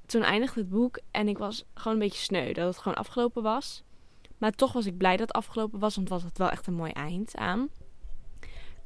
toen 0.05 0.21
eindigde 0.21 0.59
het 0.59 0.69
boek 0.69 0.99
en 1.11 1.27
ik 1.27 1.37
was 1.37 1.65
gewoon 1.73 1.93
een 1.93 2.03
beetje 2.03 2.23
sneu 2.23 2.53
dat 2.53 2.67
het 2.67 2.77
gewoon 2.77 2.97
afgelopen 2.97 3.43
was. 3.43 3.83
Maar 4.37 4.51
toch 4.51 4.73
was 4.73 4.85
ik 4.85 4.97
blij 4.97 5.17
dat 5.17 5.27
het 5.27 5.35
afgelopen 5.35 5.79
was, 5.79 5.95
want 5.95 6.09
was 6.09 6.23
het 6.23 6.37
wel 6.37 6.49
echt 6.49 6.67
een 6.67 6.73
mooi 6.73 6.91
eind 6.91 7.35
aan. 7.35 7.69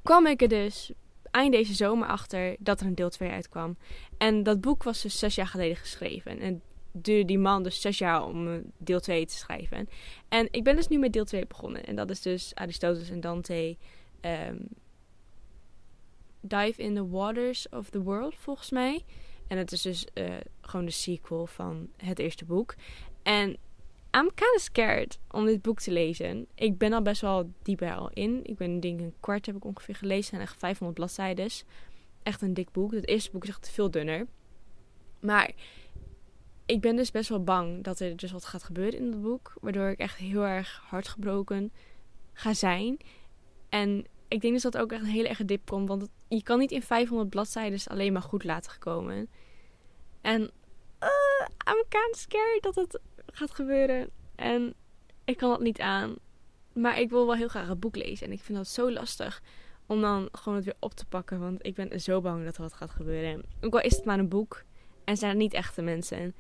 Kwam 0.04 0.26
ik 0.26 0.42
er 0.42 0.48
dus 0.48 0.92
eind 1.32 1.54
deze 1.54 1.74
zomer 1.74 2.08
achter 2.08 2.56
dat 2.60 2.80
er 2.80 2.86
een 2.86 2.96
deel 2.96 3.10
2 3.10 3.30
uitkwam. 3.30 3.78
En 4.18 4.44
dat 4.44 4.62
boek 4.62 4.84
was 4.84 5.02
dus 5.02 5.20
zes 5.20 5.36
jaar 5.36 5.48
geleden 5.48 5.78
geschreven. 5.78 6.40
En 6.40 6.62
duurde 6.92 7.26
die 7.26 7.40
man 7.40 7.64
dus 7.64 7.82
zes 7.82 7.98
jaar 7.98 8.26
om 8.26 8.64
deel 8.78 9.00
2 9.00 9.26
te 9.26 9.38
schrijven. 9.38 9.90
En 10.30 10.48
ik 10.52 10.64
ben 10.64 10.76
dus 10.76 10.88
nu 10.88 10.98
met 10.98 11.14
deel 11.14 11.26
2 11.26 11.48
begonnen. 11.48 11.86
En 11.86 11.96
dat 11.96 12.10
is 12.10 12.22
dus 12.22 12.56
Aristoteles 12.56 13.10
en 13.10 13.20
Dante 13.20 13.78
um, 14.22 14.68
Dive 16.42 16.82
in 16.82 16.96
the 16.96 17.10
Waters 17.10 17.70
of 17.70 17.90
the 17.90 18.02
World, 18.02 18.36
volgens 18.36 18.70
mij. 18.70 19.06
En 19.48 19.58
het 19.58 19.72
is 19.72 19.82
dus 19.82 20.08
uh, 20.14 20.34
gewoon 20.62 20.86
de 20.86 20.92
sequel 20.92 21.46
van 21.46 21.90
het 21.98 22.20
eerste 22.20 22.46
boek. 22.46 22.76
En 23.24 23.58
I'm 24.12 24.34
kind 24.34 24.56
of 24.56 24.62
scared 24.62 25.20
om 25.32 25.46
dit 25.46 25.62
boek 25.62 25.80
te 25.80 25.92
lezen. 25.92 26.48
Ik 26.56 26.78
ben 26.78 26.94
al 26.94 27.02
best 27.02 27.22
wel 27.22 27.52
diep 27.62 27.82
er 27.82 27.96
al 27.96 28.10
in. 28.14 28.40
Ik 28.44 28.58
ben 28.58 28.80
denk 28.80 29.00
een 29.00 29.14
kwart 29.20 29.46
heb 29.46 29.56
ik 29.56 29.66
ongeveer 29.66 29.96
gelezen. 29.96 30.34
En 30.34 30.42
echt 30.42 30.58
500 30.58 30.98
bladzijden. 30.98 31.50
Echt 32.24 32.42
een 32.42 32.54
dik 32.54 32.72
boek. 32.72 32.92
Het 32.92 33.08
eerste 33.08 33.32
boek 33.32 33.44
is 33.44 33.50
echt 33.50 33.70
veel 33.70 33.92
dunner. 33.92 34.28
Maar 35.20 35.52
ik 36.66 36.82
ben 36.82 36.96
dus 36.96 37.12
best 37.12 37.30
wel 37.30 37.44
bang 37.44 37.84
dat 37.84 38.00
er 38.00 38.16
dus 38.16 38.32
wat 38.32 38.46
gaat 38.46 38.64
gebeuren 38.64 39.00
in 39.00 39.12
het 39.12 39.22
boek. 39.22 39.54
Waardoor 39.62 39.90
ik 39.90 40.00
echt 40.00 40.18
heel 40.18 40.46
erg 40.46 40.84
hardgebroken 40.88 41.72
ga 42.34 42.54
zijn. 42.54 42.98
En 43.70 44.06
ik 44.28 44.42
denk 44.42 44.54
dus 44.54 44.64
dat 44.64 44.78
ook 44.78 44.92
echt 44.92 45.02
een 45.02 45.08
hele 45.08 45.28
erge 45.28 45.46
dip 45.46 45.66
komt. 45.66 45.88
Want 45.88 46.08
je 46.28 46.44
kan 46.44 46.60
niet 46.60 46.72
in 46.72 46.82
500 46.82 47.30
bladzijden 47.30 47.80
alleen 47.88 48.14
maar 48.14 48.22
goed 48.22 48.44
laten 48.44 48.80
komen. 48.80 49.30
En 50.22 50.42
uh, 51.04 51.48
I'm 51.74 52.14
scared 52.14 52.62
dat 52.62 52.76
het 52.76 53.00
gaat 53.26 53.52
gebeuren. 53.52 54.10
En 54.36 54.74
ik 55.26 55.38
kan 55.38 55.50
dat 55.50 55.60
niet 55.60 55.80
aan. 55.80 56.16
Maar 56.74 57.00
ik 57.00 57.10
wil 57.10 57.26
wel 57.26 57.36
heel 57.36 57.48
graag 57.48 57.68
het 57.68 57.80
boek 57.80 57.96
lezen. 57.96 58.28
En 58.28 58.34
ik 58.34 58.42
vind 58.42 58.58
dat 58.58 58.68
zo 58.68 58.92
lastig 58.92 59.42
om 59.86 60.02
dan 60.02 60.30
gewoon 60.32 60.56
het 60.56 60.66
weer 60.66 60.78
op 60.80 60.94
te 60.94 61.06
pakken. 61.06 61.40
Want 61.40 61.66
ik 61.66 61.76
ben 61.76 62.02
zo 62.02 62.22
bang 62.22 62.46
dat 62.46 62.56
er 62.56 62.62
wat 62.62 62.74
gaat 62.74 62.90
gebeuren. 62.90 63.46
Ook 63.62 63.74
al 63.74 63.82
is 63.82 63.96
het 63.96 64.06
maar 64.06 64.20
een 64.20 64.30
boek. 64.30 64.64
En 65.04 65.18
zijn 65.18 65.32
het 65.32 65.40
niet 65.40 65.54
echte 65.54 65.82
mensen. 65.82 66.36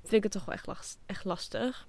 Vind 0.00 0.12
ik 0.12 0.22
het 0.22 0.32
toch 0.32 0.44
wel 0.44 0.54
echt, 0.54 0.98
echt 1.06 1.24
lastig. 1.24 1.88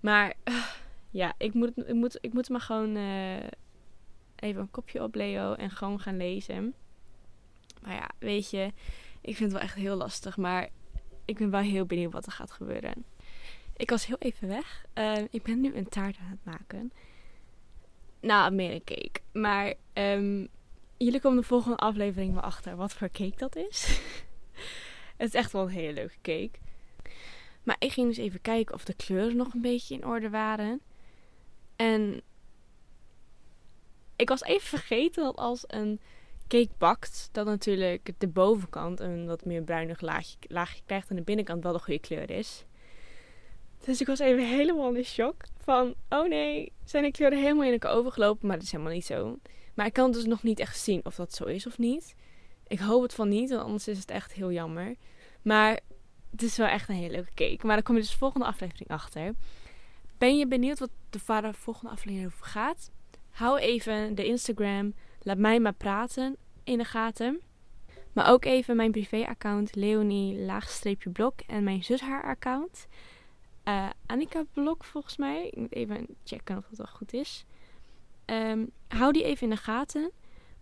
Maar 0.00 0.34
uh, 0.44 0.64
ja, 1.10 1.34
ik 1.38 1.54
moet, 1.54 1.72
ik 1.76 1.94
moet, 1.94 2.18
ik 2.20 2.32
moet 2.32 2.48
maar 2.48 2.60
gewoon 2.60 2.96
uh, 2.96 3.36
even 4.40 4.60
een 4.60 4.70
kopje 4.70 5.02
op 5.02 5.14
Leo. 5.14 5.52
En 5.52 5.70
gewoon 5.70 6.00
gaan 6.00 6.16
lezen. 6.16 6.74
Maar 7.82 7.94
ja, 7.94 8.10
weet 8.18 8.50
je. 8.50 8.72
Ik 9.20 9.36
vind 9.36 9.38
het 9.38 9.52
wel 9.52 9.60
echt 9.60 9.74
heel 9.74 9.96
lastig. 9.96 10.36
Maar 10.36 10.68
ik 11.24 11.38
ben 11.38 11.50
wel 11.50 11.60
heel 11.60 11.86
benieuwd 11.86 12.12
wat 12.12 12.26
er 12.26 12.32
gaat 12.32 12.50
gebeuren. 12.50 13.04
Ik 13.76 13.90
was 13.90 14.06
heel 14.06 14.18
even 14.18 14.48
weg. 14.48 14.84
Uh, 14.94 15.16
ik 15.30 15.42
ben 15.42 15.60
nu 15.60 15.74
een 15.74 15.88
taart 15.88 16.16
aan 16.18 16.30
het 16.30 16.44
maken. 16.44 16.92
Nou, 18.20 18.52
meer 18.52 18.72
een 18.72 18.84
cake. 18.84 19.20
Maar 19.32 19.74
um, 19.92 20.48
jullie 20.96 21.20
komen 21.20 21.40
de 21.40 21.46
volgende 21.46 21.76
aflevering 21.76 22.34
wel 22.34 22.42
achter 22.42 22.76
wat 22.76 22.92
voor 22.92 23.10
cake 23.10 23.36
dat 23.36 23.56
is. 23.56 24.00
het 25.16 25.28
is 25.28 25.34
echt 25.34 25.52
wel 25.52 25.62
een 25.62 25.68
hele 25.68 25.92
leuke 25.92 26.16
cake. 26.22 26.58
Maar 27.62 27.76
ik 27.78 27.92
ging 27.92 28.08
dus 28.08 28.16
even 28.16 28.40
kijken 28.40 28.74
of 28.74 28.84
de 28.84 28.94
kleuren 28.94 29.36
nog 29.36 29.54
een 29.54 29.60
beetje 29.60 29.94
in 29.94 30.06
orde 30.06 30.30
waren. 30.30 30.80
En 31.76 32.22
ik 34.18 34.28
was 34.28 34.42
even 34.42 34.68
vergeten 34.68 35.24
dat 35.24 35.36
als 35.36 35.64
een 35.66 36.00
cake 36.48 36.68
bakt, 36.78 37.28
dat 37.32 37.46
natuurlijk 37.46 38.10
de 38.18 38.28
bovenkant 38.28 39.00
een 39.00 39.26
wat 39.26 39.44
meer 39.44 39.62
bruinig 39.62 40.00
laagje, 40.00 40.82
krijgt 40.86 41.10
en 41.10 41.16
de 41.16 41.22
binnenkant 41.22 41.62
wel 41.62 41.72
de 41.72 41.78
goede 41.78 42.00
kleur 42.00 42.30
is. 42.30 42.64
Dus 43.84 44.00
ik 44.00 44.06
was 44.06 44.18
even 44.18 44.48
helemaal 44.48 44.94
in 44.94 45.04
shock 45.04 45.44
van, 45.58 45.94
oh 46.08 46.28
nee, 46.28 46.72
zijn 46.84 47.02
de 47.02 47.10
kleuren 47.10 47.38
helemaal 47.38 47.64
in 47.64 47.72
elkaar 47.72 47.92
overgelopen, 47.92 48.46
maar 48.46 48.56
dat 48.56 48.64
is 48.64 48.72
helemaal 48.72 48.92
niet 48.92 49.06
zo. 49.06 49.38
Maar 49.74 49.86
ik 49.86 49.92
kan 49.92 50.12
dus 50.12 50.24
nog 50.24 50.42
niet 50.42 50.58
echt 50.58 50.78
zien 50.78 51.04
of 51.04 51.14
dat 51.14 51.34
zo 51.34 51.44
is 51.44 51.66
of 51.66 51.78
niet. 51.78 52.14
Ik 52.66 52.78
hoop 52.78 53.02
het 53.02 53.14
van 53.14 53.28
niet, 53.28 53.50
want 53.50 53.62
anders 53.62 53.88
is 53.88 53.98
het 53.98 54.10
echt 54.10 54.32
heel 54.32 54.52
jammer. 54.52 54.94
Maar 55.42 55.80
het 56.30 56.42
is 56.42 56.56
wel 56.56 56.66
echt 56.66 56.88
een 56.88 56.94
hele 56.94 57.10
leuke 57.10 57.34
cake. 57.34 57.66
Maar 57.66 57.74
dan 57.74 57.84
kom 57.84 57.94
je 57.94 58.00
dus 58.00 58.10
de 58.10 58.16
volgende 58.16 58.46
aflevering 58.46 58.88
achter. 58.88 59.34
Ben 60.18 60.38
je 60.38 60.46
benieuwd 60.46 60.78
wat 60.78 60.90
de 61.10 61.18
vader 61.18 61.54
volgende 61.54 61.90
aflevering 61.90 62.32
over 62.32 62.46
gaat? 62.46 62.90
Hou 63.38 63.58
even 63.58 64.14
de 64.14 64.24
Instagram, 64.26 64.94
laat 65.22 65.38
mij 65.38 65.60
maar 65.60 65.72
praten 65.72 66.36
in 66.64 66.78
de 66.78 66.84
gaten. 66.84 67.40
Maar 68.12 68.30
ook 68.30 68.44
even 68.44 68.76
mijn 68.76 68.90
privé-account 68.90 69.74
Leonie 69.74 70.38
laagstreepje 70.38 71.10
blok 71.10 71.40
en 71.46 71.64
mijn 71.64 71.84
zus 71.84 72.00
haar 72.00 72.24
account. 72.24 72.86
Uh, 73.64 73.88
Annika 74.06 74.44
Blok 74.52 74.84
volgens 74.84 75.16
mij. 75.16 75.46
Ik 75.46 75.56
moet 75.56 75.72
even 75.72 76.06
checken 76.24 76.56
of 76.56 76.66
dat 76.68 76.78
wel 76.78 76.86
goed 76.86 77.12
is. 77.12 77.44
Um, 78.26 78.70
hou 78.88 79.12
die 79.12 79.24
even 79.24 79.42
in 79.42 79.54
de 79.54 79.60
gaten. 79.60 80.10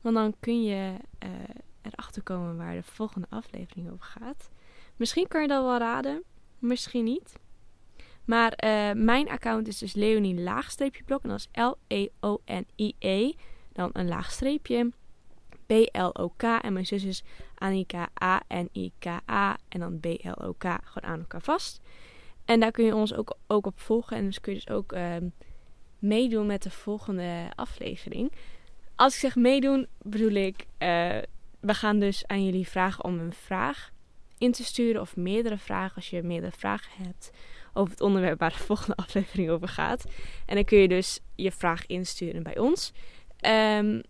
Want 0.00 0.14
dan 0.14 0.34
kun 0.40 0.62
je 0.62 0.94
uh, 1.24 1.30
erachter 1.82 2.22
komen 2.22 2.56
waar 2.56 2.74
de 2.74 2.82
volgende 2.82 3.26
aflevering 3.30 3.90
over 3.90 4.04
gaat. 4.04 4.50
Misschien 4.96 5.28
kan 5.28 5.42
je 5.42 5.48
dat 5.48 5.64
wel 5.64 5.78
raden. 5.78 6.22
Misschien 6.58 7.04
niet. 7.04 7.38
Maar 8.26 8.52
uh, 8.64 8.90
mijn 9.04 9.28
account 9.28 9.68
is 9.68 9.78
dus 9.78 9.94
Leonie 9.94 10.40
laagstreepje 10.40 11.02
blok. 11.02 11.22
En 11.22 11.28
dat 11.28 11.38
is 11.38 11.62
L-E-O-N-I-E. 11.62 13.28
-E, 13.28 13.32
dan 13.72 13.90
een 13.92 14.08
laagstreepje. 14.08 14.90
B-L-O-K. 15.66 16.42
En 16.42 16.72
mijn 16.72 16.86
zus 16.86 17.04
is 17.04 17.24
Annika 17.54 18.08
A-N-I-K-A. 18.22 19.56
En 19.68 19.80
dan 19.80 20.00
B-L-O-K. 20.00 20.64
Gewoon 20.64 21.10
aan 21.10 21.18
elkaar 21.18 21.42
vast. 21.42 21.80
En 22.44 22.60
daar 22.60 22.70
kun 22.70 22.84
je 22.84 22.94
ons 22.94 23.14
ook, 23.14 23.36
ook 23.46 23.66
op 23.66 23.80
volgen. 23.80 24.16
En 24.16 24.24
dus 24.24 24.40
kun 24.40 24.52
je 24.52 24.58
dus 24.64 24.74
ook 24.74 24.92
uh, 24.92 25.16
meedoen 25.98 26.46
met 26.46 26.62
de 26.62 26.70
volgende 26.70 27.50
aflevering. 27.54 28.32
Als 28.94 29.14
ik 29.14 29.20
zeg 29.20 29.36
meedoen, 29.36 29.86
bedoel 30.02 30.30
ik... 30.30 30.66
Uh, 30.78 31.18
we 31.60 31.74
gaan 31.74 31.98
dus 31.98 32.26
aan 32.26 32.44
jullie 32.44 32.68
vragen 32.68 33.04
om 33.04 33.18
een 33.18 33.32
vraag 33.32 33.90
in 34.38 34.52
te 34.52 34.64
sturen. 34.64 35.00
Of 35.00 35.16
meerdere 35.16 35.58
vragen, 35.58 35.96
als 35.96 36.10
je 36.10 36.22
meerdere 36.22 36.52
vragen 36.52 37.04
hebt 37.04 37.30
over 37.76 37.90
het 37.90 38.00
onderwerp 38.00 38.38
waar 38.38 38.50
de 38.50 38.64
volgende 38.70 38.96
aflevering 38.96 39.50
over 39.50 39.68
gaat. 39.68 40.04
En 40.46 40.54
dan 40.54 40.64
kun 40.64 40.78
je 40.78 40.88
dus 40.88 41.20
je 41.34 41.52
vraag 41.52 41.86
insturen 41.86 42.42
bij 42.42 42.58
ons. 42.58 42.92
Um, 43.40 44.02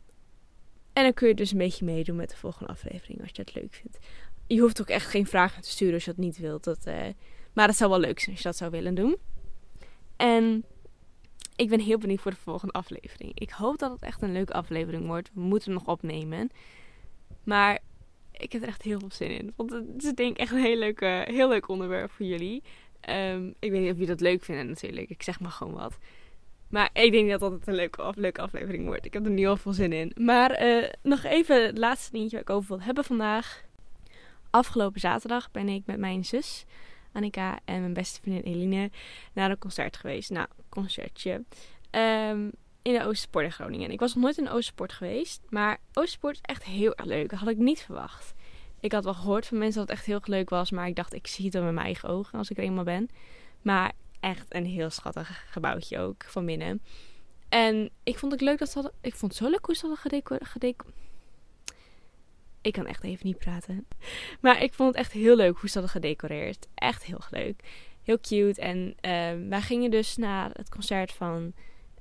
en 0.96 1.02
dan 1.02 1.14
kun 1.14 1.28
je 1.28 1.34
dus 1.34 1.52
een 1.52 1.58
beetje 1.58 1.84
meedoen 1.84 2.16
met 2.16 2.30
de 2.30 2.36
volgende 2.36 2.72
aflevering 2.72 3.20
als 3.20 3.30
je 3.32 3.42
het 3.42 3.54
leuk 3.54 3.74
vindt. 3.74 3.98
Je 4.46 4.60
hoeft 4.60 4.80
ook 4.80 4.88
echt 4.88 5.06
geen 5.06 5.26
vragen 5.26 5.62
te 5.62 5.70
sturen 5.70 5.94
als 5.94 6.04
je 6.04 6.10
dat 6.10 6.24
niet 6.24 6.38
wilt. 6.38 6.64
Dat, 6.64 6.86
uh, 6.86 6.94
maar 7.52 7.68
het 7.68 7.76
zou 7.76 7.90
wel 7.90 8.00
leuk 8.00 8.18
zijn 8.18 8.30
als 8.30 8.42
je 8.42 8.48
dat 8.48 8.56
zou 8.56 8.70
willen 8.70 8.94
doen. 8.94 9.16
En 10.16 10.64
ik 11.56 11.68
ben 11.68 11.80
heel 11.80 11.98
benieuwd 11.98 12.20
voor 12.20 12.30
de 12.30 12.36
volgende 12.36 12.72
aflevering. 12.72 13.32
Ik 13.34 13.50
hoop 13.50 13.78
dat 13.78 13.90
het 13.90 14.02
echt 14.02 14.22
een 14.22 14.32
leuke 14.32 14.52
aflevering 14.52 15.06
wordt. 15.06 15.30
We 15.34 15.40
moeten 15.40 15.70
hem 15.70 15.78
nog 15.78 15.92
opnemen. 15.92 16.50
Maar 17.44 17.78
ik 18.32 18.52
heb 18.52 18.62
er 18.62 18.68
echt 18.68 18.82
heel 18.82 18.98
veel 18.98 19.10
zin 19.12 19.30
in. 19.30 19.52
Want 19.56 19.70
het 19.70 20.04
is 20.04 20.12
denk 20.12 20.30
ik 20.30 20.38
echt 20.38 20.52
een 20.52 20.62
heel 20.62 20.78
leuk, 20.78 21.00
heel 21.24 21.48
leuk 21.48 21.68
onderwerp 21.68 22.10
voor 22.10 22.26
jullie. 22.26 22.62
Um, 23.10 23.54
ik 23.58 23.70
weet 23.70 23.80
niet 23.80 23.90
of 23.90 23.96
jullie 23.96 24.06
dat 24.06 24.20
leuk 24.20 24.44
vinden 24.44 24.66
natuurlijk. 24.66 25.10
Ik 25.10 25.22
zeg 25.22 25.40
maar 25.40 25.50
gewoon 25.50 25.74
wat. 25.74 25.98
Maar 26.68 26.90
ik 26.92 27.12
denk 27.12 27.30
dat 27.30 27.40
dat 27.40 27.52
een 27.64 27.74
leuke, 27.74 28.02
af, 28.02 28.16
leuke 28.16 28.40
aflevering 28.40 28.86
wordt. 28.86 29.04
Ik 29.04 29.12
heb 29.12 29.24
er 29.24 29.30
nu 29.30 29.46
al 29.46 29.56
veel 29.56 29.72
zin 29.72 29.92
in. 29.92 30.12
Maar 30.20 30.66
uh, 30.66 30.88
nog 31.02 31.24
even 31.24 31.66
het 31.66 31.78
laatste 31.78 32.12
dingetje 32.12 32.36
wat 32.36 32.48
ik 32.48 32.54
over 32.54 32.68
wil 32.68 32.84
hebben 32.84 33.04
vandaag. 33.04 33.64
Afgelopen 34.50 35.00
zaterdag 35.00 35.50
ben 35.50 35.68
ik 35.68 35.82
met 35.86 35.98
mijn 35.98 36.24
zus 36.24 36.64
Annika 37.12 37.58
en 37.64 37.80
mijn 37.80 37.92
beste 37.92 38.20
vriendin 38.20 38.52
Eline 38.52 38.90
naar 39.32 39.50
een 39.50 39.58
concert 39.58 39.96
geweest. 39.96 40.30
Nou, 40.30 40.46
concertje. 40.68 41.44
Um, 41.90 42.50
in 42.82 42.92
de 42.92 43.04
Oostersport 43.04 43.44
in 43.44 43.52
Groningen. 43.52 43.90
Ik 43.90 44.00
was 44.00 44.14
nog 44.14 44.22
nooit 44.22 44.38
in 44.38 44.44
de 44.44 44.50
Oostersport 44.50 44.92
geweest. 44.92 45.42
Maar 45.48 45.78
Oostersport 45.92 46.34
is 46.34 46.40
echt 46.42 46.64
heel 46.64 46.94
erg 46.94 47.06
leuk. 47.06 47.30
Dat 47.30 47.38
had 47.38 47.48
ik 47.48 47.56
niet 47.56 47.80
verwacht. 47.80 48.34
Ik 48.80 48.92
had 48.92 49.04
wel 49.04 49.14
gehoord 49.14 49.46
van 49.46 49.58
mensen 49.58 49.78
dat 49.80 49.88
het 49.88 49.98
echt 49.98 50.06
heel 50.06 50.20
leuk 50.24 50.50
was. 50.50 50.70
Maar 50.70 50.86
ik 50.86 50.96
dacht, 50.96 51.14
ik 51.14 51.26
zie 51.26 51.44
het 51.44 51.54
wel 51.54 51.62
met 51.62 51.72
mijn 51.72 51.86
eigen 51.86 52.08
ogen 52.08 52.38
als 52.38 52.50
ik 52.50 52.56
er 52.56 52.62
eenmaal 52.62 52.84
ben. 52.84 53.08
Maar 53.62 53.92
echt 54.20 54.54
een 54.54 54.66
heel 54.66 54.90
schattig 54.90 55.44
gebouwtje 55.50 55.98
ook 55.98 56.24
van 56.24 56.46
binnen. 56.46 56.82
En 57.48 57.90
ik 58.02 58.18
vond 58.18 58.32
het 58.32 58.40
leuk 58.40 58.58
dat 58.58 58.68
ze 58.68 58.74
hadden... 58.74 58.92
Ik 59.00 59.14
vond 59.14 59.32
het 59.32 59.42
zo 59.42 59.50
leuk 59.50 59.64
hoe 59.66 59.74
ze 59.74 59.86
hadden 59.86 60.02
gedecoreerd. 60.46 60.84
Ik 62.60 62.72
kan 62.72 62.86
echt 62.86 63.02
even 63.02 63.26
niet 63.26 63.38
praten. 63.38 63.86
Maar 64.40 64.62
ik 64.62 64.74
vond 64.74 64.88
het 64.88 64.98
echt 64.98 65.12
heel 65.12 65.36
leuk 65.36 65.58
hoe 65.58 65.68
ze 65.68 65.78
hadden 65.78 66.02
gedecoreerd. 66.02 66.66
Echt 66.74 67.04
heel 67.04 67.20
leuk. 67.30 67.62
Heel 68.02 68.20
cute. 68.20 68.60
En 68.60 68.94
ehm, 69.00 69.48
wij 69.48 69.60
gingen 69.60 69.90
dus 69.90 70.16
naar 70.16 70.50
het 70.52 70.68
concert 70.68 71.12
van... 71.12 71.52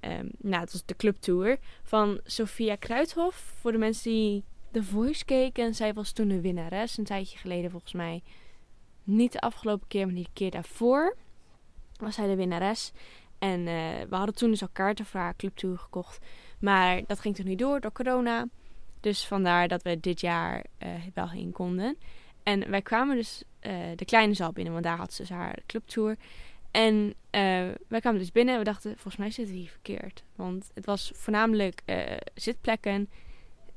Um, 0.01 0.29
nou, 0.37 0.61
het 0.61 0.71
was 0.71 0.85
de 0.85 0.95
clubtour 0.95 1.57
van 1.83 2.19
Sophia 2.23 2.75
Kruithof. 2.75 3.35
Voor 3.35 3.71
de 3.71 3.77
mensen 3.77 4.11
die 4.11 4.43
The 4.75 4.83
Voice 4.83 5.25
keken. 5.25 5.75
Zij 5.75 5.93
was 5.93 6.11
toen 6.11 6.27
de 6.27 6.41
winnares. 6.41 6.97
Een 6.97 7.03
tijdje 7.03 7.37
geleden 7.37 7.71
volgens 7.71 7.93
mij. 7.93 8.23
Niet 9.03 9.31
de 9.31 9.39
afgelopen 9.39 9.87
keer, 9.87 10.05
maar 10.05 10.15
die 10.15 10.27
keer 10.33 10.51
daarvoor. 10.51 11.15
Was 11.97 12.15
zij 12.15 12.27
de 12.27 12.35
winnares. 12.35 12.91
En 13.39 13.59
uh, 13.59 13.65
we 14.09 14.15
hadden 14.15 14.35
toen 14.35 14.49
dus 14.49 14.61
al 14.61 14.69
kaarten 14.71 15.05
voor 15.05 15.19
haar 15.19 15.35
clubtour 15.35 15.77
gekocht. 15.77 16.25
Maar 16.59 17.01
dat 17.07 17.19
ging 17.19 17.35
toen 17.35 17.45
niet 17.45 17.59
door 17.59 17.79
door 17.79 17.91
corona. 17.91 18.47
Dus 18.99 19.25
vandaar 19.27 19.67
dat 19.67 19.81
we 19.81 19.99
dit 19.99 20.21
jaar 20.21 20.65
uh, 20.83 20.89
wel 21.13 21.29
heen 21.29 21.51
konden. 21.51 21.97
En 22.43 22.69
wij 22.69 22.81
kwamen 22.81 23.15
dus 23.15 23.43
uh, 23.61 23.71
de 23.95 24.05
kleine 24.05 24.33
zaal 24.33 24.51
binnen, 24.51 24.73
want 24.73 24.85
daar 24.85 24.97
had 24.97 25.13
ze 25.13 25.21
dus 25.21 25.31
haar 25.31 25.59
clubtour. 25.65 26.17
En 26.71 27.13
wij 27.87 27.99
kwamen 27.99 28.19
dus 28.19 28.31
binnen 28.31 28.53
en 28.53 28.59
we 28.59 28.65
dachten, 28.65 28.91
volgens 28.91 29.17
mij 29.17 29.31
zitten 29.31 29.53
we 29.53 29.59
hier 29.59 29.69
verkeerd. 29.69 30.23
Want 30.35 30.71
het 30.73 30.85
was 30.85 31.11
voornamelijk 31.13 31.81
zitplekken 32.33 33.09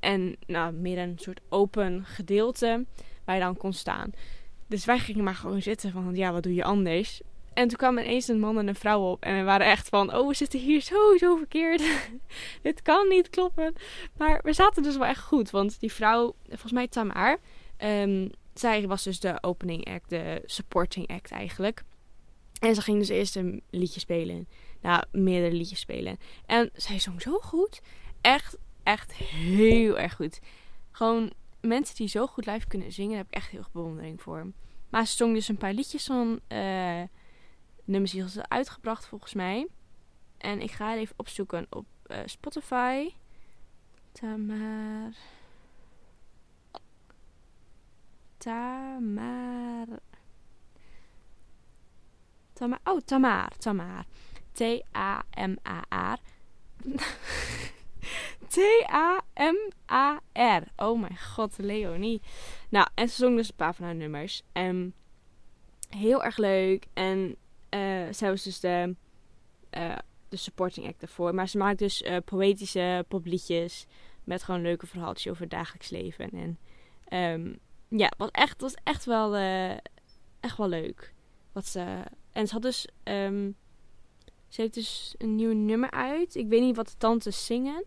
en 0.01 0.37
nou, 0.47 0.73
meer 0.73 0.99
een 0.99 1.19
soort 1.19 1.41
open 1.49 2.05
gedeelte 2.05 2.87
waar 3.25 3.35
je 3.35 3.43
dan 3.43 3.57
kon 3.57 3.73
staan. 3.73 4.11
Dus 4.67 4.85
wij 4.85 4.99
gingen 4.99 5.25
maar 5.25 5.35
gewoon 5.35 5.63
zitten 5.63 5.93
van, 5.93 6.15
ja, 6.15 6.33
wat 6.33 6.43
doe 6.43 6.55
je 6.55 6.65
anders? 6.65 7.21
En 7.59 7.69
toen 7.69 7.77
kwamen 7.77 8.05
ineens 8.05 8.29
een 8.29 8.41
man 8.41 8.59
en 8.59 8.69
een 8.69 8.75
vrouw 8.75 9.11
op. 9.11 9.25
En 9.25 9.37
we 9.37 9.43
waren 9.43 9.67
echt 9.67 9.89
van, 9.89 10.15
oh, 10.15 10.29
we 10.29 10.35
zitten 10.35 10.61
hier 10.61 10.83
sowieso 10.83 11.37
verkeerd. 11.37 11.83
Dit 12.63 12.83
kan 12.83 13.09
niet 13.09 13.31
kloppen. 13.31 13.75
Maar 14.17 14.41
we 14.43 14.53
zaten 14.53 14.83
dus 14.83 14.97
wel 14.97 15.07
echt 15.07 15.23
goed. 15.23 15.51
Want 15.51 15.81
die 15.81 15.93
vrouw, 15.93 16.35
volgens 16.49 16.73
mij 16.73 16.89
Tamar, 16.89 17.39
um, 17.79 18.31
zij 18.55 18.87
was 18.87 19.03
dus 19.03 19.21
de 19.21 19.39
opening 19.41 19.87
act, 19.87 20.11
de 20.11 20.43
supporting 20.45 21.09
act 21.09 21.31
eigenlijk. 21.31 21.83
En 22.61 22.75
ze 22.75 22.83
ging 22.83 22.99
dus 22.99 23.09
eerst 23.09 23.37
een 23.37 23.63
liedje 23.71 24.01
spelen. 24.01 24.49
Nou, 24.81 25.05
meerdere 25.13 25.55
liedjes 25.55 25.81
spelen. 25.81 26.19
En 26.47 26.71
zij 26.73 26.99
zong 26.99 27.23
zo 27.23 27.39
goed. 27.39 27.81
Echt, 28.21 28.57
echt 28.88 29.12
heel 29.12 29.98
erg 29.98 30.14
goed. 30.14 30.40
Gewoon 30.90 31.33
mensen 31.61 31.96
die 31.96 32.09
zo 32.09 32.27
goed 32.27 32.46
live 32.46 32.66
kunnen 32.66 32.92
zingen, 32.92 33.16
heb 33.16 33.27
ik 33.27 33.35
echt 33.35 33.51
heel 33.51 33.62
veel 33.62 33.70
bewondering 33.72 34.22
voor. 34.22 34.53
Maar 34.88 35.07
ze 35.07 35.16
zong 35.16 35.35
dus 35.35 35.48
een 35.48 35.57
paar 35.57 35.72
liedjes 35.72 36.05
van... 36.05 36.40
Uh, 36.48 37.03
nummers 37.85 38.12
die 38.12 38.29
ze 38.29 38.48
uitgebracht 38.48 39.07
volgens 39.07 39.35
mij. 39.35 39.66
En 40.38 40.61
ik 40.61 40.70
ga 40.70 40.96
even 40.96 41.14
opzoeken 41.18 41.66
op 41.70 41.87
uh, 42.07 42.18
Spotify. 42.24 43.11
Tamar. 44.12 45.12
Tamar. 48.37 49.87
Tamar. 52.53 52.81
Oh, 52.85 53.01
Tamar. 53.01 53.57
Tamar. 53.59 54.05
T-A-M-A-R. 54.53 56.18
T-A-M-A-R. 58.49 60.23
Oh 60.77 61.01
mijn 61.01 61.19
god, 61.19 61.59
Leonie. 61.59 62.21
Nou, 62.69 62.89
en 62.95 63.09
ze 63.09 63.15
zong 63.15 63.37
dus 63.37 63.49
een 63.49 63.55
paar 63.57 63.75
van 63.75 63.85
haar 63.85 63.95
nummers. 63.95 64.43
En 64.53 64.95
heel 65.89 66.25
erg 66.25 66.37
leuk. 66.37 66.87
En 66.95 67.37
uh, 67.71 68.07
zij 68.11 68.31
was 68.31 68.43
dus 68.43 68.61
de, 68.61 68.95
uh, 69.71 69.97
de 70.29 70.37
supporting 70.37 70.87
act 70.87 71.03
ervoor. 71.03 71.35
Maar 71.35 71.49
ze 71.49 71.59
maakt 71.59 71.79
dus 71.79 72.03
uh, 72.03 72.17
poëtische 72.25 73.05
popliedjes 73.09 73.87
met 74.25 74.43
gewoon 74.43 74.63
leuke 74.63 74.87
verhaaltjes 74.87 75.31
over 75.31 75.43
het 75.43 75.51
dagelijks 75.51 75.91
leven. 75.91 76.31
En 76.31 76.59
um, 77.33 77.59
ja, 77.89 78.13
was 78.17 78.31
echt, 78.31 78.61
was 78.61 78.75
echt 78.85 79.05
wel, 79.05 79.35
echt 80.41 80.57
wel 80.57 80.69
leuk. 80.69 81.15
Wat 81.53 81.67
ze, 81.67 82.03
en 82.33 82.47
ze 82.47 82.53
had 82.53 82.63
dus, 82.63 82.89
um, 83.05 83.57
ze 84.49 84.61
heeft 84.61 84.75
dus 84.75 85.15
een 85.19 85.35
nieuw 85.35 85.53
nummer 85.53 85.91
uit. 85.91 86.35
Ik 86.35 86.49
weet 86.49 86.61
niet 86.61 86.77
wat 86.77 86.89
de 86.89 86.97
tantes 86.99 87.47
zingen. 87.47 87.85